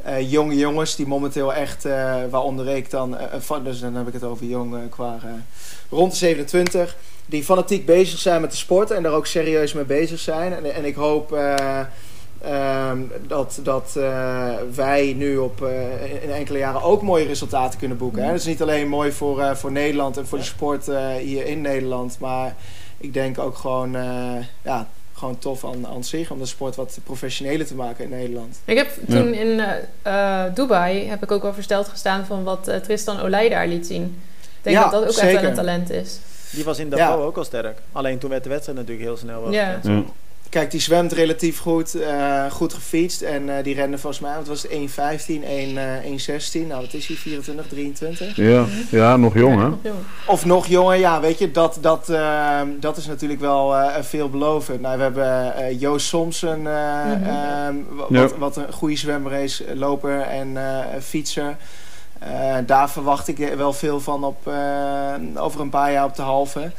[0.04, 4.14] eh, jonge jongens die momenteel echt, eh, waaronder ik dan, eh, dus dan heb ik
[4.14, 5.20] het over jong qua
[5.90, 9.84] rond de 27, die fanatiek bezig zijn met de sport en daar ook serieus mee
[9.84, 10.54] bezig zijn.
[10.54, 11.80] En, en ik hoop eh,
[12.42, 14.00] ehm, dat, dat
[14.76, 15.66] wij nu op,
[16.22, 18.22] in enkele jaren ook mooie resultaten kunnen boeken.
[18.22, 18.28] Hè?
[18.28, 20.86] Dat is niet alleen mooi voor, voor Nederland en voor de sport
[21.20, 22.56] hier in Nederland, maar
[22.98, 23.92] ik denk ook gewoon,
[24.62, 24.88] ja,
[25.22, 28.60] gewoon tof aan, aan zich om de sport wat professioneler te maken in Nederland.
[28.66, 32.68] Ik heb toen in eh, eh, Dubai heb ik ook wel versteld gestaan van wat
[32.68, 34.04] eh, Tristan Olij daar liet zien.
[34.42, 36.20] Ik denk Ja, dat dat ook echt wel een talent is.
[36.52, 36.96] Die was in Ja.
[36.96, 37.78] Davos ook al sterk.
[37.92, 39.80] Alleen toen werd de wedstrijd natuurlijk heel snel wel Ja.
[40.52, 44.48] Kijk, die zwemt relatief goed, eh, goed gefietst en eh, die rende volgens mij, wat
[44.48, 48.36] was het, 1.15, 1, eh 1.16, nou wat is hij, 24, 23?
[48.36, 49.68] Ja, ja, nog jong hè?
[49.70, 49.96] Nog jong.
[50.28, 54.82] Of nog jonger, ja, weet je, dat, dat, eh, dat is natuurlijk wel eh veelbelovend.
[54.82, 57.24] Nou, we hebben eh, Joost Somsen, eh, Mhm.
[57.24, 57.76] ehm,
[58.10, 61.56] wat, wat een goede zwemmer is, loper en eh, fietser.
[62.20, 66.22] Eh, daar verwacht ik wel veel van op, eh, over een paar jaar op de
[66.22, 66.72] halve.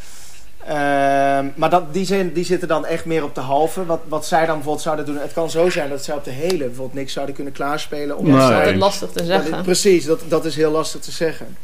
[0.66, 3.86] Ehm, maar dat, die, zijn, die zitten dan echt meer op de halve.
[3.86, 5.18] Wat, wat zij dan bijvoorbeeld zouden doen.
[5.18, 8.16] Het kan zo zijn dat zij op de hele bijvoorbeeld niks zouden kunnen klaarspelen.
[8.16, 9.62] Omdat Ja, dat is altijd lastig te zeggen.
[9.62, 11.56] precies, dat, dat is heel lastig te zeggen.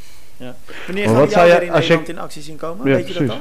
[0.87, 2.89] Wanneer Maar gaan we jou weer in als je- Nederland in actie zien komen?
[2.91, 3.41] Ja, Weet je dat dan?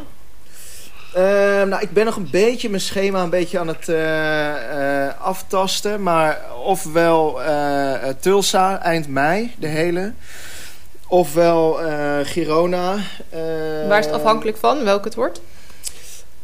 [1.14, 5.14] Ehm, nou, ik ben nog een beetje mijn schema een beetje aan het eh, eh,
[5.22, 6.04] aftasten.
[6.04, 10.14] Maar ofwel eh, Tulsa eind mei, de hele.
[11.08, 12.96] Ofwel eh, Girona.
[13.30, 13.40] eh,
[13.88, 15.42] Waar is het afhankelijk van, welke het wordt?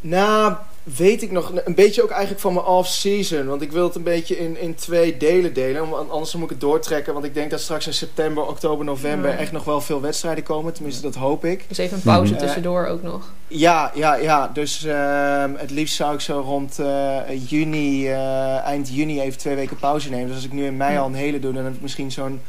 [0.01, 0.53] Nou,
[0.97, 3.45] weet ik nog een beetje ook eigenlijk van mijn off-season.
[3.47, 5.89] Want ik wil het een beetje in, in twee delen delen.
[5.89, 7.13] Want anders moet ik het doortrekken.
[7.13, 9.37] Want ik denk dat straks in september, oktober, november Ja.
[9.37, 10.73] echt nog wel veel wedstrijden komen.
[10.73, 11.65] Tenminste, dat hoop ik.
[11.67, 12.41] Dus even een pauze Mhm.
[12.41, 13.31] tussendoor ook nog.
[13.47, 14.47] Ja, ja, ja.
[14.53, 19.55] Dus ehm, het liefst zou ik zo rond eh, juni, eh, eind juni even twee
[19.55, 20.27] weken pauze nemen.
[20.27, 22.41] Dus als ik nu in mei al een hele doe, dan heb ik misschien zo'n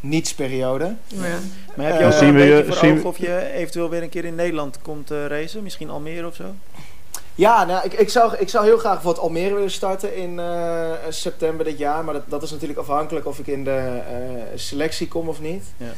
[0.00, 0.94] nietsperiode.
[1.06, 1.20] Ja.
[1.76, 3.50] Maar heb je ook zien een we beetje je- voor zien ogen we- of je
[3.52, 5.62] eventueel weer een keer in Nederland komt eh racen?
[5.62, 6.44] Misschien Almere of zo?
[7.34, 10.38] Ja, nou, ik, ik, zou, ik zou heel graag voor het Almere willen starten in
[10.38, 12.04] eh, september dit jaar.
[12.04, 15.64] Maar dat, dat is natuurlijk afhankelijk of ik in de eh, selectie kom of niet.
[15.76, 15.92] Ja.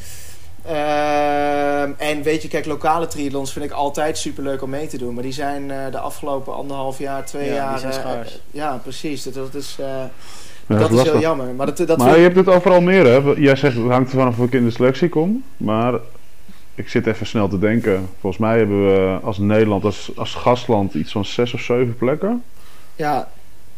[0.64, 5.14] Ehm, en weet je, kijk, lokale triathlons vind ik altijd superleuk om mee te doen.
[5.14, 7.78] Maar die zijn eh, de afgelopen anderhalf jaar, twee Ja, die jaar...
[7.78, 8.32] zijn schaars.
[8.32, 9.22] eh, ja, precies.
[9.22, 9.76] Dat, dat is,
[10.74, 11.12] eh, dat is lastig.
[11.12, 11.54] heel jammer.
[11.54, 13.08] Maar, dat, dat maar je hebt het over Almere.
[13.08, 13.32] Hè?
[13.36, 15.44] Jij zegt het hangt ervan af of ik in de selectie kom.
[15.56, 15.94] Maar
[16.74, 18.08] ik zit even snel te denken.
[18.20, 22.42] Volgens mij hebben we als Nederland, als, als gastland, iets van zes of zeven plekken.
[22.96, 23.28] ja,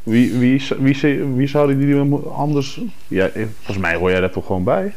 [0.02, 2.80] Wie, wie, wie, wie, wie zouden die anders...
[3.08, 4.94] Ja, volgens mij hoor jij daar toch gewoon bij?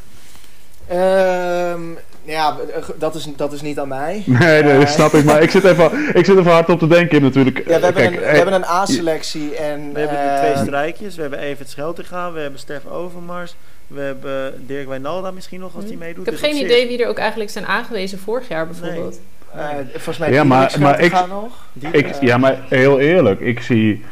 [0.88, 1.82] Ehm,
[2.26, 2.56] ja,
[2.98, 4.24] dat is, dat is niet aan mij.
[4.26, 5.24] Nee, nee, dat Eh, snap ik.
[5.24, 7.22] Maar ik zit even, ik zit even hard op te denken.
[7.22, 7.58] Natuurlijk...
[7.58, 9.94] Ja, we hebben, kijk, een, we eh, hebben een A-selectie en...
[9.94, 11.16] We hebben nu eh, twee strijkjes.
[11.16, 13.56] We hebben Evert Scheltinga, we hebben Stef Overmars.
[13.88, 16.00] We hebben Dirk Wijnalda misschien nog als die Hm.
[16.00, 16.26] meedoet.
[16.28, 19.20] Ik heb Dus geen idee wie er ook eigenlijk zijn aangewezen vorig jaar bijvoorbeeld.
[19.56, 19.62] eh,
[19.92, 21.66] volgens mij Ja, maar- maar ik- nog.
[21.92, 24.04] Ik, Eh, ja, maar heel eerlijk, ik zie.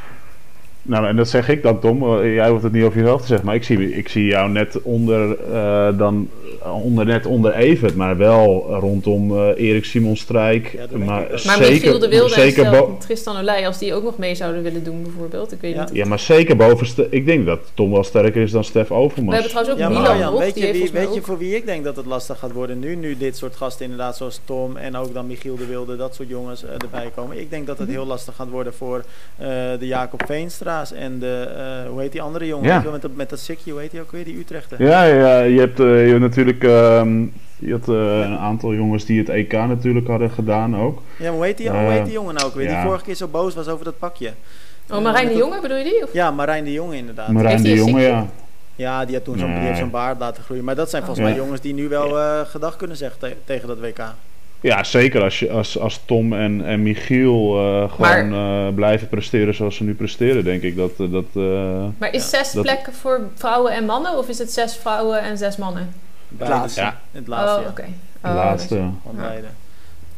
[0.82, 2.19] Nou, en dat zeg ik dan, Tom.
[2.19, 4.49] eh, Jij hoeft het niet over jezelf te zeggen, maar ik zie, ik zie jou
[4.49, 6.30] net onder, eh, dan,
[6.84, 10.72] onder, net onder Evert, maar wel rondom eh, Erik Simon Strijk.
[10.92, 14.18] Ja, maar zeker, Michiel de Wilde en zeker bo- Tristan Olij, als die ook nog
[14.18, 15.52] mee zouden willen doen bijvoorbeeld.
[15.52, 15.84] Ik weet Ja.
[15.84, 15.94] niet.
[15.96, 17.08] ja, maar zeker boven.
[17.10, 19.34] Ik denk dat Tom wel sterker is dan Stef We Overmars.
[19.34, 21.38] hebben trouwens ook Ja, Milan weet die je, heeft wie, volgens mij weet je voor
[21.38, 22.96] wie ik denk dat het lastig gaat worden nu?
[22.96, 26.30] Nu dit soort gasten inderdaad zoals Tom en ook dan Michiel de Wilde, dat soort
[26.30, 27.39] jongens eh, erbij komen.
[27.39, 29.04] Ik denk dat het heel lastig gaat worden voor
[29.38, 29.48] eh,
[29.80, 32.68] de Jacob Veenstra's en de, eh, hoe heet die andere jongen?
[32.68, 32.84] Ja.
[32.92, 34.84] Met, dat- met dat sikje, hoe heet die ook weer, die Utrechter?
[34.84, 37.21] Ja, ja, je hebt, eh, je hebt natuurlijk ehm,
[37.56, 41.01] je had, eh, een aantal jongens die het EK natuurlijk hadden gedaan ook.
[41.17, 42.67] Ja, maar hoe heet die, hoe Eh, heet die jongen nou ook weer?
[42.67, 44.32] Die vorige keer zo boos was over dat pakje.
[44.91, 46.03] Oh, Marijn de dat- Jonge bedoel je die?
[46.03, 46.13] Of?
[46.13, 47.27] Ja, Marijn de Jonge inderdaad.
[47.27, 48.25] Marijn de Jonge, ja.
[48.75, 49.86] Ja, die, had toen zo'n, Nee.
[49.86, 50.63] baard laten groeien.
[50.63, 51.34] Maar dat zijn volgens Ja.
[51.34, 54.01] mij jongens die nu wel eh, gedag kunnen zeggen te- tegen dat WK.
[54.62, 59.53] Ja, zeker als, je, als, als Tom en, en Michiel eh, gewoon eh, blijven presteren
[59.53, 60.91] zoals ze nu presteren, denk ik dat...
[60.99, 61.43] eh, dat eh,
[61.97, 64.17] Maar is Ja, zes dat- plekken voor vrouwen en mannen?
[64.17, 65.93] Of is het zes vrouwen en zes mannen?
[66.38, 66.56] Beide.
[66.56, 66.82] laatste.
[66.82, 67.00] Ja.
[67.12, 67.86] Het laatste, oh, oké.
[68.24, 68.76] Oh, laatste.
[69.04, 69.48] Van beide.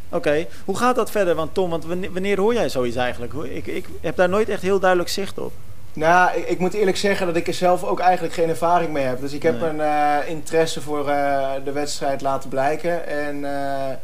[0.10, 1.36] Oké, hoe gaat dat verder?
[1.36, 3.34] Want Tom, want wanneer, hoor jij zoiets eigenlijk?
[3.34, 5.52] Ik, ik heb daar nooit echt heel duidelijk zicht op.
[5.94, 9.04] Nou, ik, ik moet eerlijk zeggen dat ik er zelf ook eigenlijk geen ervaring mee
[9.04, 9.20] heb.
[9.20, 9.70] Dus ik heb Nee.
[9.70, 13.08] een eh, interesse voor eh, de wedstrijd laten blijken.
[13.08, 13.96] En eh,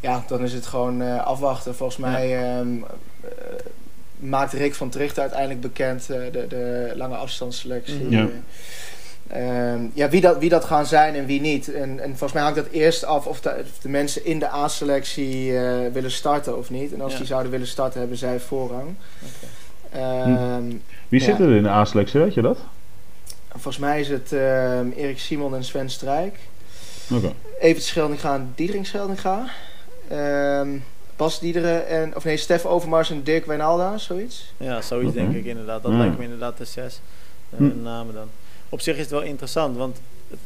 [0.00, 1.74] ja, dan is het gewoon eh, afwachten.
[1.74, 2.10] Volgens Ja.
[2.10, 2.68] mij ehm,
[3.22, 3.28] eh,
[4.16, 8.10] maakt Rick van Tricht uiteindelijk bekend eh, de, de lange afstandsselectie.
[8.10, 8.26] Ja.
[9.28, 11.72] Ehm, ja, wie dat, wie dat gaan zijn en wie niet.
[11.72, 14.48] En, en volgens mij hangt dat eerst af of de, of de mensen in de
[14.52, 16.92] A-selectie eh, willen starten of niet.
[16.92, 17.18] En als Ja.
[17.18, 18.94] die zouden willen starten, hebben zij voorrang.
[19.22, 19.98] Oké.
[20.02, 20.64] Ehm,
[21.08, 21.26] Wie Ja.
[21.26, 22.58] zit er in de A-selectie, weet je dat?
[23.50, 26.38] Volgens mij is het ehm, Erik Simon en Sven Strijk.
[27.12, 27.32] Oké.
[27.60, 29.44] Evert Scheldinga en Diederik Scheldinga.
[30.08, 30.68] Ehm
[31.16, 32.16] Bas Diederen en...
[32.16, 34.52] Of nee, Stef Overmars en Dirk Wijnalda, zoiets.
[34.56, 35.82] Ja, zoiets denk ik inderdaad.
[35.82, 35.98] Dat Ja.
[35.98, 37.00] lijkt me inderdaad de zes
[37.50, 37.82] eh, Hm.
[37.82, 38.28] namen dan.
[38.68, 40.00] Op zich is het wel interessant, want...
[40.30, 40.38] het-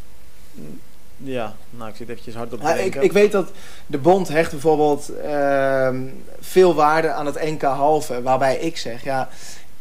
[1.24, 3.02] ja, nou ik zit eventjes hard op te Ja, ik, denken.
[3.02, 3.50] ik weet dat
[3.86, 6.00] de bond hecht bijvoorbeeld ehm,
[6.40, 8.22] veel waarde aan het NK halve.
[8.22, 9.28] Waarbij ik zeg, ja,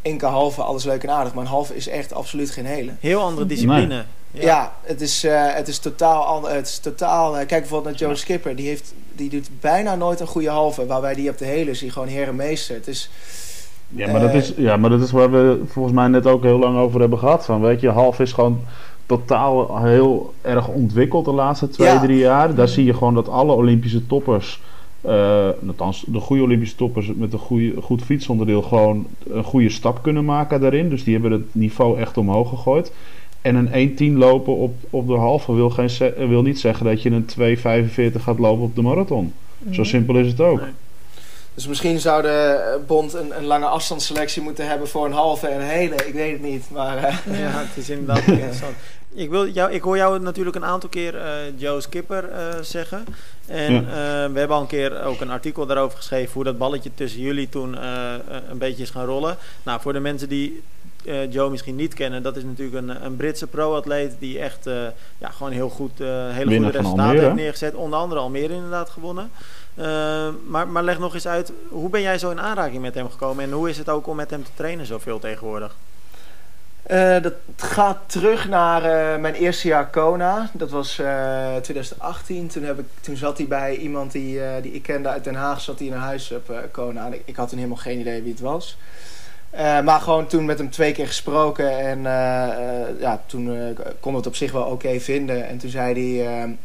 [0.04, 1.34] NK halve, alles leuk en aardig.
[1.34, 2.92] Maar een halve is echt absoluut geen hele.
[3.00, 4.06] Heel andere discipline.
[4.32, 6.54] Ja, het, is, eh, het is totaal anders.
[6.54, 8.56] Het is totaal, eh, kijk bijvoorbeeld naar Joe Skipper.
[8.56, 10.86] Die, heeft, die doet bijna nooit een goede halve.
[10.86, 12.76] Waarbij die op de hele is die gewoon heer en meester.
[12.76, 13.10] Het is...
[13.96, 16.44] Ja, maar dat Eh, is, ja, maar dat is waar we volgens mij net ook
[16.44, 17.46] heel lang over hebben gehad.
[17.46, 18.60] Van, weet je, half is gewoon
[19.06, 22.00] totaal heel erg ontwikkeld de laatste twee, Ja.
[22.00, 22.56] drie jaar.
[22.56, 24.62] Daar zie je gewoon dat alle Olympische toppers,
[25.02, 30.00] eh althans de goede Olympische toppers met een goede, goed fietsonderdeel, gewoon een goede stap
[30.02, 30.90] kunnen maken daarin.
[30.90, 32.92] Dus die hebben het niveau echt omhoog gegooid.
[33.42, 33.70] En een
[34.14, 35.90] 1.10 lopen op, op de halve wil, geen,
[36.28, 39.34] wil niet zeggen dat je een 2.45 gaat lopen op de marathon.
[39.72, 40.60] Zo simpel is het ook.
[40.60, 40.70] Nee.
[41.54, 45.48] Dus misschien zou de eh, bond een, een lange afstandsselectie moeten hebben voor een halve
[45.48, 45.96] en een hele.
[45.96, 46.70] Ik weet het niet.
[46.70, 48.76] Maar eh, Ja, het is inderdaad interessant.
[49.14, 53.06] Ik, wil jou, ik hoor jou natuurlijk een aantal keer eh, Joe Skipper eh, zeggen.
[53.48, 53.80] En Ja.
[53.80, 57.22] eh, we hebben al een keer ook een artikel daarover geschreven hoe dat balletje tussen
[57.22, 57.78] jullie toen
[58.50, 59.38] een beetje is gaan rollen.
[59.64, 60.62] Nou, voor de mensen die
[61.06, 64.74] eh, Joe misschien niet kennen, dat is natuurlijk een, een Britse pro-atleet die echt uh,
[65.18, 67.22] ja, gewoon heel goed, uh, hele goede resultaten Almere.
[67.22, 67.74] heeft neergezet.
[67.76, 69.32] Onder andere Almere inderdaad gewonnen.
[69.76, 73.10] Uh, maar, maar leg nog eens uit, hoe ben jij zo in aanraking met hem
[73.10, 75.76] gekomen en hoe is het ook om met hem te trainen zoveel tegenwoordig?
[76.92, 80.50] Uh, dat gaat terug naar uh, mijn eerste jaar Kona.
[80.54, 82.48] Dat was uh, 2018.
[82.48, 85.62] Toen, heb ik, toen zat hij bij iemand die, die ik kende uit Den Haag.
[85.62, 87.10] Zat hij in een huis op Kona.
[87.26, 88.78] Ik, had toen helemaal geen idee wie het was.
[89.84, 91.80] maar gewoon toen met hem twee keer gesproken.
[91.80, 92.02] En
[93.00, 93.46] ja, toen
[94.02, 95.48] we het op zich wel oké vinden.
[95.48, 96.58] En toen zei hij...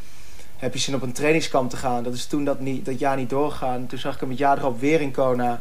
[0.57, 2.03] heb je zin op een trainingskamp te gaan?
[2.03, 3.87] Dat is toen dat, niet, dat jaar niet doorgegaan.
[3.87, 5.61] Toen zag ik hem het jaar erop weer in Kona.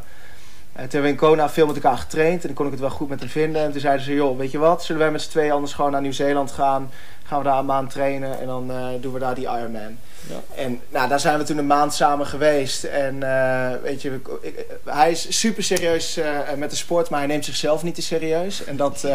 [0.76, 2.80] Uh, toen hebben we in Kona veel met elkaar getraind en dan kon ik het
[2.80, 3.62] wel goed met hem vinden.
[3.62, 5.90] En toen zeiden ze, joh, weet je wat, zullen wij met z'n tweeën anders gewoon
[5.90, 6.90] naar Nieuw-Zeeland gaan?
[7.24, 9.98] Gaan we daar een maand trainen en dan uh, doen we daar die Ironman.
[10.28, 10.62] Ja.
[10.62, 12.84] En nou, daar zijn we toen een maand samen geweest.
[12.84, 16.20] En uh, weet je, ik, hij is super serieus
[16.56, 18.64] met de sport, maar hij neemt zichzelf niet te serieus.
[18.64, 19.06] En dat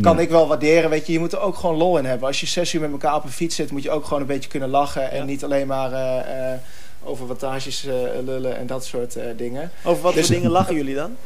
[0.00, 0.90] kan ik wel waarderen.
[0.90, 2.26] Weet je, je moet er ook gewoon lol in hebben.
[2.26, 4.26] Als je zes uur met elkaar op een fiets zit, moet je ook gewoon een
[4.26, 5.10] beetje kunnen lachen.
[5.10, 5.90] En niet alleen maar
[7.04, 7.92] over wattages uh,
[8.24, 9.70] lullen en dat soort uh, dingen.
[9.84, 11.16] Over wat dus, voor dingen lachen jullie dan?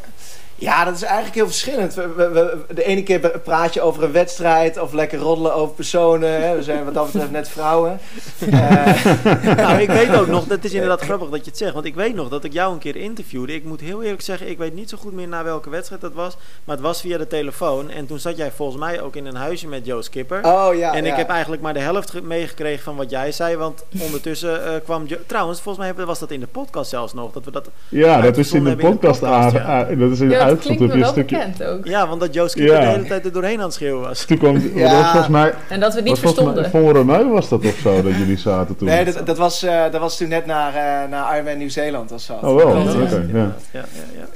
[0.63, 1.95] Ja, dat is eigenlijk heel verschillend.
[1.95, 5.75] We, we, we, de ene keer praat je over een wedstrijd of lekker roddelen over
[5.75, 6.43] personen.
[6.43, 6.57] Hè.
[6.57, 7.99] We zijn wat dat betreft net vrouwen.
[8.43, 9.05] Uh,
[9.57, 11.73] nou, ik weet ook nog, dat is inderdaad grappig dat je het zegt.
[11.73, 13.55] Want ik weet nog dat ik jou een keer interviewde.
[13.55, 16.13] Ik moet heel eerlijk zeggen, ik weet niet zo goed meer naar welke wedstrijd dat
[16.13, 16.37] was.
[16.65, 17.91] Maar het was via de telefoon.
[17.91, 20.45] En toen zat jij volgens mij ook in een huisje met Joe Skipper.
[20.45, 20.95] Oh ja.
[20.95, 23.57] En ik heb eigenlijk maar de helft meegekregen van wat jij zei.
[23.57, 25.07] Want ondertussen uh, kwam.
[25.27, 27.33] Trouwens, volgens mij was dat in de podcast zelfs nog.
[27.33, 29.23] Dat we dat ja, dat is in de podcast.
[29.23, 29.85] In de podcast ja.
[29.85, 31.87] Dat is in klinkt me wel bekend ook.
[31.87, 32.81] Ja, want dat Skipper ja.
[32.81, 34.25] de hele tijd er doorheen aan het schreeuwen was.
[34.25, 34.97] Toen kwam, ja.
[34.97, 36.71] was volgens mij, en dat we het niet verstonden.
[36.71, 38.89] Voor Romeu was dat of zo, dat jullie zaten toen?
[38.89, 42.11] Nee, dat, dat, was, uh, dat was toen net naar, uh, naar Ironman Nieuw-Zeeland.
[42.11, 42.43] Was dat.
[42.43, 42.91] Oh wel, oké.
[42.91, 43.55] Okay, ja.
[43.71, 43.85] Ja,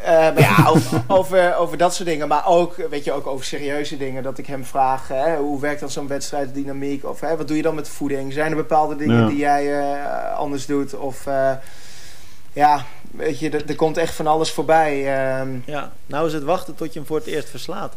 [0.04, 2.28] ja, uh, maar ja, over, over, over dat soort dingen.
[2.28, 4.22] Maar ook, weet je, ook over serieuze dingen.
[4.22, 7.04] Dat ik hem vraag, hè, hoe werkt dan zo'n wedstrijddynamiek?
[7.04, 8.32] Of hè, wat doe je dan met voeding?
[8.32, 9.84] Zijn er bepaalde dingen die jij
[10.36, 10.94] anders doet?
[10.94, 11.24] Of
[12.52, 12.84] ja,
[13.16, 14.96] weet je, er, er, komt echt van alles voorbij.
[15.40, 17.94] Um, ja, nou is het wachten tot je hem voor het eerst verslaat.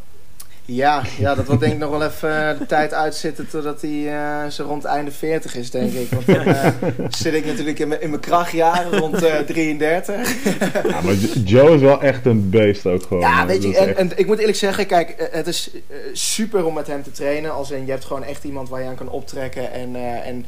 [0.72, 4.46] Ja, ja dat wil denk ik nog wel even de tijd uitzitten totdat hij uh,
[4.50, 6.10] zo rond einde 40 is, denk ik.
[6.10, 6.68] Want dan uh,
[7.10, 10.44] zit ik natuurlijk in mijn krachtjaren rond uh, 33.
[10.90, 11.14] ja, maar
[11.46, 13.22] Joe is wel echt een beest ook gewoon.
[13.22, 15.72] Ja, weet je, en, en, ik moet eerlijk zeggen, kijk, het is
[16.14, 17.54] super om met hem te trainen.
[17.54, 19.96] Als in, je hebt gewoon echt iemand waar je aan kan optrekken en...
[20.24, 20.46] en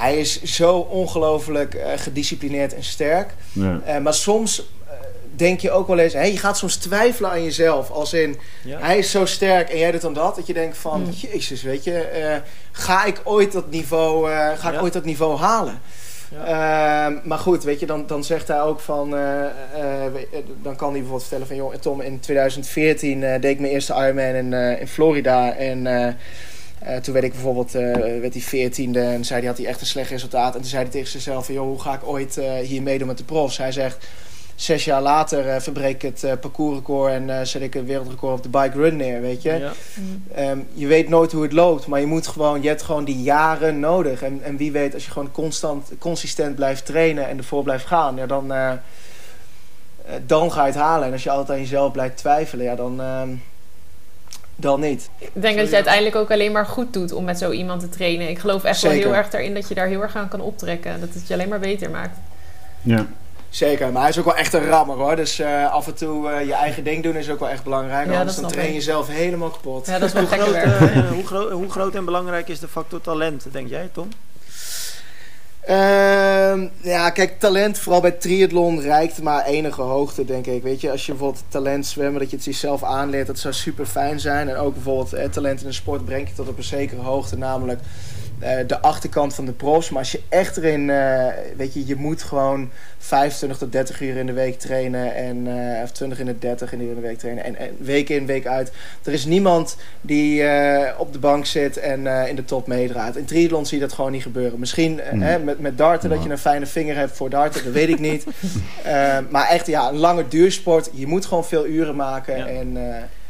[0.00, 3.34] hij is zo ongelooflijk uh, gedisciplineerd en sterk.
[3.52, 3.80] Ja.
[3.86, 4.92] Uh, maar soms uh,
[5.36, 6.12] denk je ook wel eens...
[6.12, 7.90] Hey, je gaat soms twijfelen aan jezelf.
[7.90, 8.78] Als in, ja.
[8.78, 10.36] hij is zo sterk en jij doet dan dat.
[10.36, 11.10] Dat je denkt van, mm.
[11.10, 12.40] jezus, weet je...
[12.72, 15.80] ga ik ooit dat niveau, ga ik ooit dat niveau halen?
[16.46, 17.20] Ja.
[17.24, 19.10] maar goed, weet je, dan, dan zegt hij ook van...
[20.62, 21.56] dan kan hij bijvoorbeeld vertellen van...
[21.56, 25.54] joh, Tom, in 2014 deed ik mijn eerste Ironman in, in Florida...
[25.54, 25.86] en
[26.86, 29.80] uh, toen werd ik bijvoorbeeld uh, werd hij veertiende en zei hij had hij echt
[29.80, 30.54] een slecht resultaat.
[30.54, 33.06] En toen zei hij tegen zichzelf van, joh, hoe ga ik ooit uh, hier meedoen
[33.06, 33.56] met de profs?
[33.56, 34.08] Hij zegt,
[34.54, 38.78] zes jaar later verbreek ik het parcoursrecord en zet ik een wereldrecord op de bike
[38.78, 39.72] run neer, weet je.
[40.34, 40.50] Ja.
[40.50, 43.22] Um, je weet nooit hoe het loopt, maar je moet gewoon, je hebt gewoon die
[43.22, 44.22] jaren nodig.
[44.22, 48.16] En, en wie weet, als je gewoon constant, consistent blijft trainen en ervoor blijft gaan,
[48.16, 48.52] ja, dan,
[50.26, 51.06] dan ga je het halen.
[51.06, 53.00] En als je altijd aan jezelf blijft twijfelen, ja, dan
[54.60, 55.10] dan niet.
[55.18, 57.88] Ik denk dat je uiteindelijk ook alleen maar goed doet om met zo iemand te
[57.88, 58.28] trainen.
[58.28, 58.96] Ik geloof echt Zeker.
[58.96, 61.00] wel heel erg daarin dat je daar heel erg aan kan optrekken.
[61.00, 62.18] Dat het je alleen maar beter maakt.
[62.82, 63.06] Ja.
[63.50, 65.16] Zeker, maar hij is ook wel echt een rammer hoor.
[65.16, 68.10] Dus uh, af en toe uh, je eigen ding doen is ook wel echt belangrijk.
[68.10, 69.86] Ja, anders dan train je jezelf helemaal kapot.
[69.86, 72.68] Ja, dat is wel hoe, groot, uh, hoe, groot, hoe groot en belangrijk is de
[72.68, 74.08] factor talent, denk jij Tom?
[75.68, 80.62] Uh, ja, kijk, talent, vooral bij triathlon, reikt maar enige hoogte, denk ik.
[80.62, 83.86] Weet je, als je bijvoorbeeld talent zwemmen, dat je het jezelf aanleert, dat zou super
[83.86, 84.48] fijn zijn.
[84.48, 87.38] En ook bijvoorbeeld eh, talent in de sport brengt je tot op een zekere hoogte,
[87.38, 87.80] namelijk
[88.66, 89.90] de achterkant van de profs.
[89.90, 91.26] Maar als je echt erin, uh,
[91.56, 95.14] weet je, je moet gewoon 25 tot 30 uur in de week trainen.
[95.14, 97.44] En, uh, of 20 in de 30 uur in de week trainen.
[97.44, 98.72] En, en week in, week uit.
[99.04, 100.42] Er is niemand die
[100.98, 103.16] op de bank zit en in de top meedraait.
[103.16, 104.58] In triathlon zie je dat gewoon niet gebeuren.
[104.58, 105.22] Misschien Mm.
[105.22, 107.64] hè, met, met darten, dat je een fijne vinger hebt voor darten.
[107.64, 108.26] Dat weet ik niet.
[109.30, 110.90] maar echt, ja, een lange duursport.
[110.92, 112.36] Je moet gewoon veel uren maken.
[112.36, 112.46] Ja.
[112.46, 112.76] En,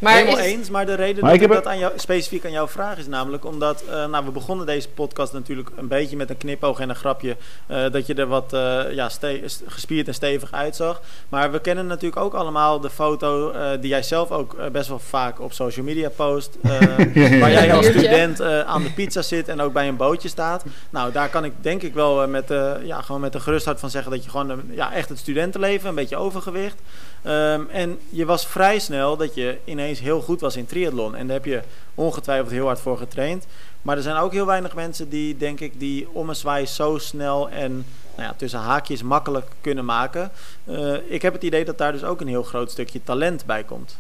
[0.01, 2.51] maar Helemaal is- eens, maar de reden Maar dat ik dat aan jou, specifiek aan
[2.51, 6.31] jou vraag is namelijk omdat eh, nou, we begonnen deze podcast natuurlijk een beetje met
[6.31, 7.37] een knipoog en een grapje
[7.67, 9.09] eh, dat je er wat eh, ja,
[9.67, 11.01] gespierd en stevig uitzag.
[11.29, 14.99] Maar we kennen natuurlijk ook allemaal de foto eh, die jij zelf ook best wel
[14.99, 16.57] vaak op social media post.
[17.41, 20.65] waar jij als student eh, aan de pizza zit en ook bij een bootje staat.
[20.91, 23.81] Nou, daar kan ik denk ik wel met, eh, ja, gewoon met een gerust hart
[23.81, 26.77] van zeggen dat je gewoon ja, echt het studentenleven, een beetje overgewicht.
[27.23, 31.17] Ehm, en je was vrij snel dat je ineens heel goed was in triathlon.
[31.17, 31.63] En daar heb je
[31.95, 33.47] ongetwijfeld heel hard voor getraind.
[33.83, 37.87] Maar er zijn ook heel weinig mensen die, denk ik, die ommezwaai zo snel en
[38.17, 40.31] nou ja, tussen haakjes makkelijk kunnen maken.
[40.65, 43.65] Uh, ik heb het idee dat daar dus ook een heel groot stukje talent bij
[43.65, 43.99] komt.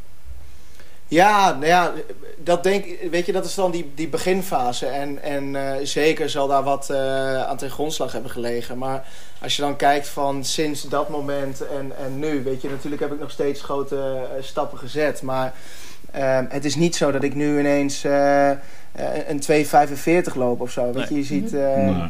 [1.10, 1.92] Ja, nou ja,
[2.36, 4.86] dat denk weet je, dat is dan die, die beginfase.
[4.86, 8.78] En, en uh, zeker zal daar wat uh, aan ten grondslag hebben gelegen.
[8.78, 9.06] Maar
[9.42, 13.12] als je dan kijkt van sinds dat moment en, en nu, weet je, natuurlijk heb
[13.12, 15.22] ik nog steeds grote uh, stappen gezet.
[15.22, 15.54] Maar
[16.12, 18.04] ehm, het is niet zo dat ik nu ineens
[19.26, 20.92] een 2,45 loop of zo.
[20.92, 21.52] Weet je, je ziet.
[21.52, 22.08] Nee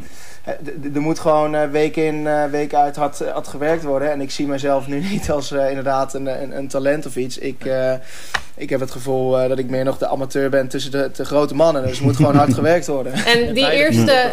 [0.93, 4.11] er moet gewoon uh, week in, uh, week uit hard, hard gewerkt worden.
[4.11, 7.37] En ik zie mezelf nu niet als uh, inderdaad een, een, een, talent of iets.
[7.37, 7.69] Ik,
[8.55, 11.55] ik heb het gevoel dat ik meer nog de amateur ben tussen de, de grote
[11.55, 11.87] mannen.
[11.87, 13.13] Dus er moet gewoon hard gewerkt worden.
[13.13, 14.31] En die eerste,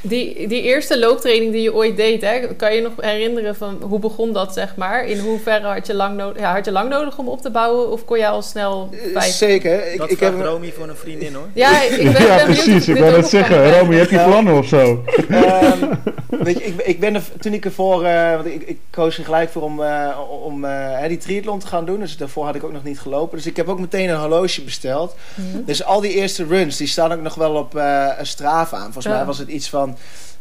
[0.00, 3.98] die, die eerste looptraining die je ooit deed, hè, kan je nog herinneren van hoe
[3.98, 5.06] begon dat, zeg maar?
[5.06, 7.90] In hoeverre had je lang, nodig, ja, had je lang nodig om op te bouwen
[7.90, 9.32] of kon je al snel vijf?
[9.32, 9.92] Zeker.
[9.92, 11.48] Ik, ik heb Romy voor een vriendin hoor.
[11.52, 12.88] Ja, ik ben, ja precies.
[12.88, 15.04] Ik wou net zeggen, Romy, heb je plannen of zo?
[15.30, 15.98] Um,
[16.54, 19.24] weet je, ik, ik ben er, toen ik ervoor, uh, want ik, ik koos er
[19.24, 22.00] gelijk voor om, uh, om uh, die triathlon te gaan doen.
[22.00, 23.36] Dus daarvoor had ik ook nog niet gelopen.
[23.36, 25.16] Dus ik heb ook meteen een horloge besteld.
[25.34, 25.64] Mm -hmm.
[25.64, 28.92] Dus al die eerste runs, die staan ook nog wel op een Strava aan.
[28.92, 29.96] Volgens mij was het iets van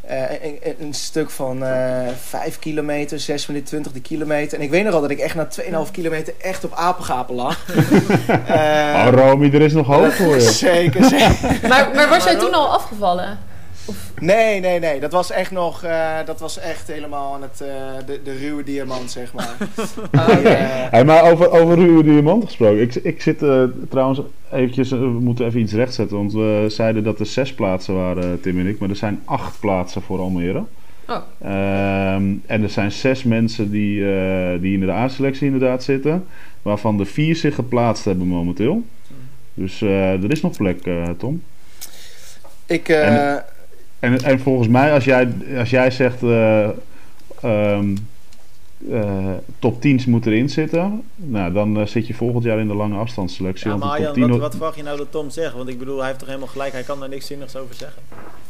[0.09, 4.57] uh, een, een, stuk van uh, 5 kilometer, 6 minuten 20 de kilometer.
[4.57, 5.47] En ik weet nog al dat ik echt na
[5.85, 7.65] 2,5 kilometer echt op apengapen lag.
[7.69, 7.75] uh,
[8.95, 10.41] oh, Romy, er is nog hoop voor je.
[10.41, 11.59] zeker, zeker.
[11.67, 13.39] maar, maar was jij toen al afgevallen?
[14.21, 14.99] Nee, nee, nee.
[14.99, 17.67] Dat was echt nog, uh, dat was echt helemaal aan het, uh,
[18.05, 19.55] de, de ruwe diamant, zeg maar.
[20.11, 20.27] uh,
[20.91, 22.81] hey, maar over, over ruwe diamant gesproken.
[22.81, 23.43] Ik, ik zit
[23.89, 24.19] trouwens
[24.51, 26.17] eventjes, we moeten even iets rechtzetten.
[26.17, 28.79] Want we zeiden dat er zes plaatsen waren, Tim en ik.
[28.79, 30.63] Maar er zijn acht plaatsen voor Almere.
[31.07, 31.17] Oh.
[31.41, 33.99] Ehm, en er zijn zes mensen die,
[34.59, 36.25] die in de A-selectie inderdaad zitten.
[36.61, 38.83] Waarvan de vier zich geplaatst hebben momenteel.
[39.53, 40.79] Dus er is nog plek,
[41.17, 41.43] Tom.
[42.65, 42.89] Ik...
[42.89, 43.43] En,
[44.13, 45.27] en, en volgens mij, als jij,
[45.57, 46.67] als jij zegt uh,
[47.43, 48.07] um,
[48.77, 52.73] uh, top 10's moeten erin zitten, nou, dan uh, zit je volgend jaar in de
[52.73, 53.69] lange afstandsselectie.
[53.69, 55.53] Ja, maar Arjan, wat, wat verwacht je nou dat Tom zegt?
[55.53, 58.01] Want ik bedoel, hij heeft toch helemaal gelijk, hij kan daar niks zinnigs over zeggen.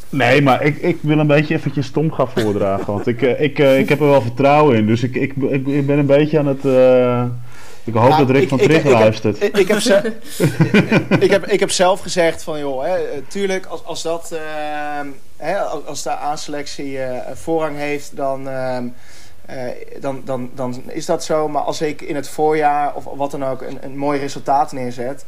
[0.10, 2.94] Nee, maar ik, ik wil een beetje eventjes Tom gaan voordragen.
[2.94, 4.86] want ik, ik, ik heb er wel vertrouwen in.
[4.86, 6.64] Dus ik, ik, ik, ik ben een beetje aan het...
[7.88, 9.44] Ik hoop nou, dat Rick ik, van Trigger luistert.
[9.44, 9.78] Ik, ik, heb
[11.24, 14.40] ik, heb, ik heb zelf gezegd van joh, hè, tuurlijk als, als dat uh,
[15.38, 18.78] hè, als de aanselectie uh, voorrang heeft, dan, uh,
[20.00, 21.48] dan, dan, dan is dat zo.
[21.48, 25.26] Maar als ik in het voorjaar of wat dan ook een, een mooi resultaat neerzet.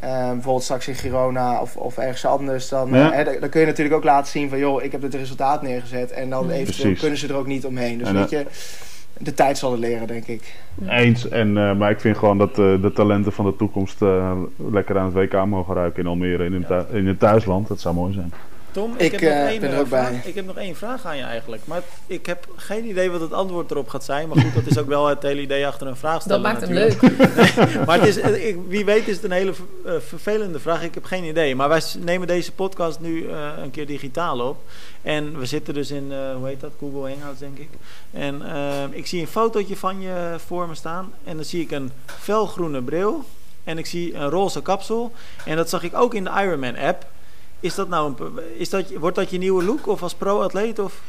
[0.00, 2.68] bijvoorbeeld straks in Girona of, of ergens anders.
[2.68, 3.12] Dan, ja.
[3.12, 6.10] hè, dan, kun je natuurlijk ook laten zien van joh, ik heb het resultaat neergezet.
[6.10, 7.00] En dan eventueel Precies.
[7.00, 7.98] kunnen ze er ook niet omheen.
[7.98, 8.46] Dus en, weet je
[9.22, 10.54] de tijd zal leren, denk ik.
[10.88, 14.32] Eens, en, uh, maar ik vind gewoon dat uh, de talenten van de toekomst uh,
[14.70, 17.68] lekker aan het WK mogen ruiken in Almere, in, in het thuisland.
[17.68, 18.32] Dat zou mooi zijn.
[18.72, 20.20] Tom, ik, ik heb, nog één, ben er ook vraag, bij.
[20.24, 21.62] ik heb nog één vraag aan je eigenlijk.
[21.64, 24.28] Maar ik heb geen idee wat het antwoord erop gaat zijn.
[24.28, 26.42] Maar goed, dat is ook wel het hele idee achter een vraag stellen.
[26.42, 27.00] Dat maakt hem leuk.
[27.02, 29.52] nee, maar het is, ik, wie weet is het een hele
[29.98, 30.82] vervelende vraag.
[30.82, 31.56] Ik heb geen idee.
[31.56, 34.56] Maar wij nemen deze podcast nu uh, een keer digitaal op.
[35.02, 36.72] En we zitten dus in, uh, hoe heet dat?
[36.78, 37.68] Google Hangouts, denk ik.
[38.10, 38.42] En
[38.90, 41.12] ik zie een fotootje van je voor me staan.
[41.24, 43.24] En dan zie ik een felgroene bril.
[43.64, 45.12] En ik zie een roze kapsel.
[45.44, 47.06] En dat zag ik ook in de Ironman app.
[47.60, 50.78] Is dat nou een, is dat, wordt dat je nieuwe look of als pro-atleet?
[50.78, 51.00] Of?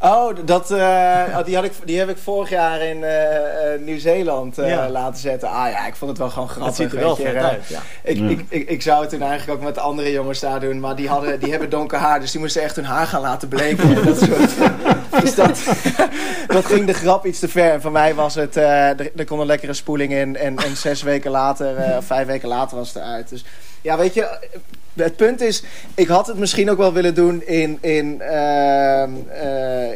[0.00, 3.40] Oh, dat, uh, die, had ik, die heb ik vorig jaar in uh, uh,
[3.80, 4.88] Nieuw-Zeeland ja.
[4.88, 5.48] laten zetten.
[5.48, 6.76] Ah ja, ik vond het wel gewoon grappig.
[6.76, 7.80] Het ziet er wel vet uit, ja.
[8.02, 8.28] Ik, ja.
[8.28, 10.80] ik, ik, ik, zou het toen eigenlijk ook met de andere jongens daar doen.
[10.80, 13.48] Maar die, hadden, die hebben donker haar, dus die moesten echt hun haar gaan laten
[13.48, 14.04] bleken.
[14.04, 14.50] dat soort,
[15.22, 15.62] dus dat,
[16.56, 17.72] dat ging de grap iets te ver.
[17.72, 20.36] En voor mij was het, er, er kon een lekkere spoeling in.
[20.36, 23.28] En, en zes weken later, of vijf weken later was het eruit.
[23.28, 23.44] Dus
[23.80, 24.48] ja, weet je,
[25.04, 25.62] het punt is,
[25.94, 29.08] ik had het misschien ook wel willen doen in, in uh, uh,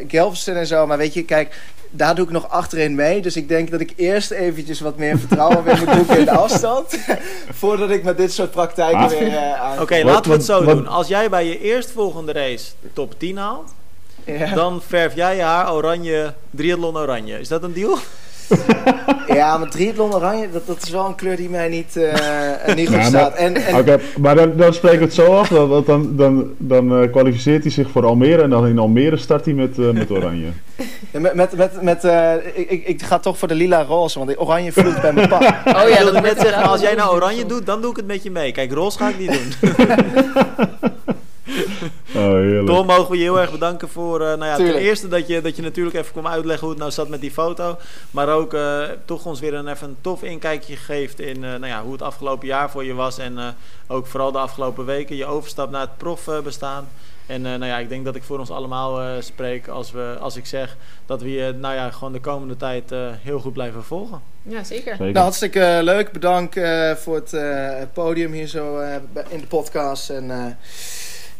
[0.07, 0.87] Galveston en zo.
[0.87, 1.55] Maar weet je, kijk,
[1.95, 3.21] daar doe ik nog achterin mee.
[3.21, 6.31] Dus ik denk dat ik eerst eventjes wat meer vertrouwen weer moet boeken in de
[6.31, 6.97] afstand.
[7.61, 9.09] voordat ik met dit soort praktijken ah.
[9.09, 9.73] weer uh, aan.
[9.73, 10.87] Oké, okay, laten we het zo doen.
[10.87, 13.73] Als jij bij je eerstvolgende race top 10 haalt,
[14.53, 17.39] dan verf jij je haar oranje, triathlon oranje.
[17.39, 17.97] Is dat een deal?
[19.39, 22.13] ja, maar triathlon oranje, dat, dat is wel een kleur die mij niet, uh,
[22.75, 23.35] niet goed ja, staat.
[23.35, 23.75] En, en...
[23.75, 27.63] Okay, maar dan, dan spreek ik het zo af, dat, dan, dan, dan uh, kwalificeert
[27.63, 30.47] hij zich voor Almere en dan in Almere start hij met, uh, met oranje.
[31.11, 32.03] Ja, met, met, met, met
[32.53, 35.27] ik, ik, ik ga toch voor de lila roze, want die oranje vloeit bij mijn
[35.27, 35.37] pa.
[35.83, 38.23] Oh ja, dat net zeggen, als jij nou oranje doet, dan doe ik het met
[38.23, 38.51] je mee.
[38.51, 39.71] Kijk, roze ga ik niet doen.
[42.15, 42.65] Oh.
[42.65, 45.41] Tom, mogen we je heel erg bedanken voor, eh, nou ja, ten eerste dat je,
[45.41, 47.77] dat je natuurlijk even kwam uitleggen hoe het nou zat met die foto.
[48.11, 51.65] Maar ook eh, toch ons weer een, even een tof inkijkje geeft in eh, nou
[51.65, 53.17] ja, hoe het afgelopen jaar voor je was.
[53.17, 53.47] En eh,
[53.87, 56.87] ook vooral de afgelopen weken, je overstap naar het profbestaan.
[57.25, 60.15] En eh, nou ja, ik denk dat ik voor ons allemaal eh, spreek als, we,
[60.19, 63.53] als ik zeg dat we je nou ja, gewoon de komende tijd eh, heel goed
[63.53, 64.21] blijven volgen.
[64.41, 64.95] Ja, zeker.
[64.95, 65.11] Zeker.
[65.11, 66.11] Nou, hartstikke leuk.
[66.11, 68.95] Bedankt eh, voor het eh, podium hier zo eh,
[69.29, 70.09] in de podcast.
[70.09, 70.45] En eh,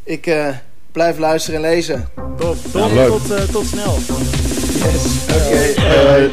[0.04, 0.48] ik eh,
[0.92, 2.10] blijf luisteren en lezen.
[2.38, 3.08] Top, Ja, Tom, leuk.
[3.08, 3.98] tot, eh, tot snel.
[4.74, 5.06] Yes.
[5.24, 5.82] Oké.
[5.82, 6.32] Hey.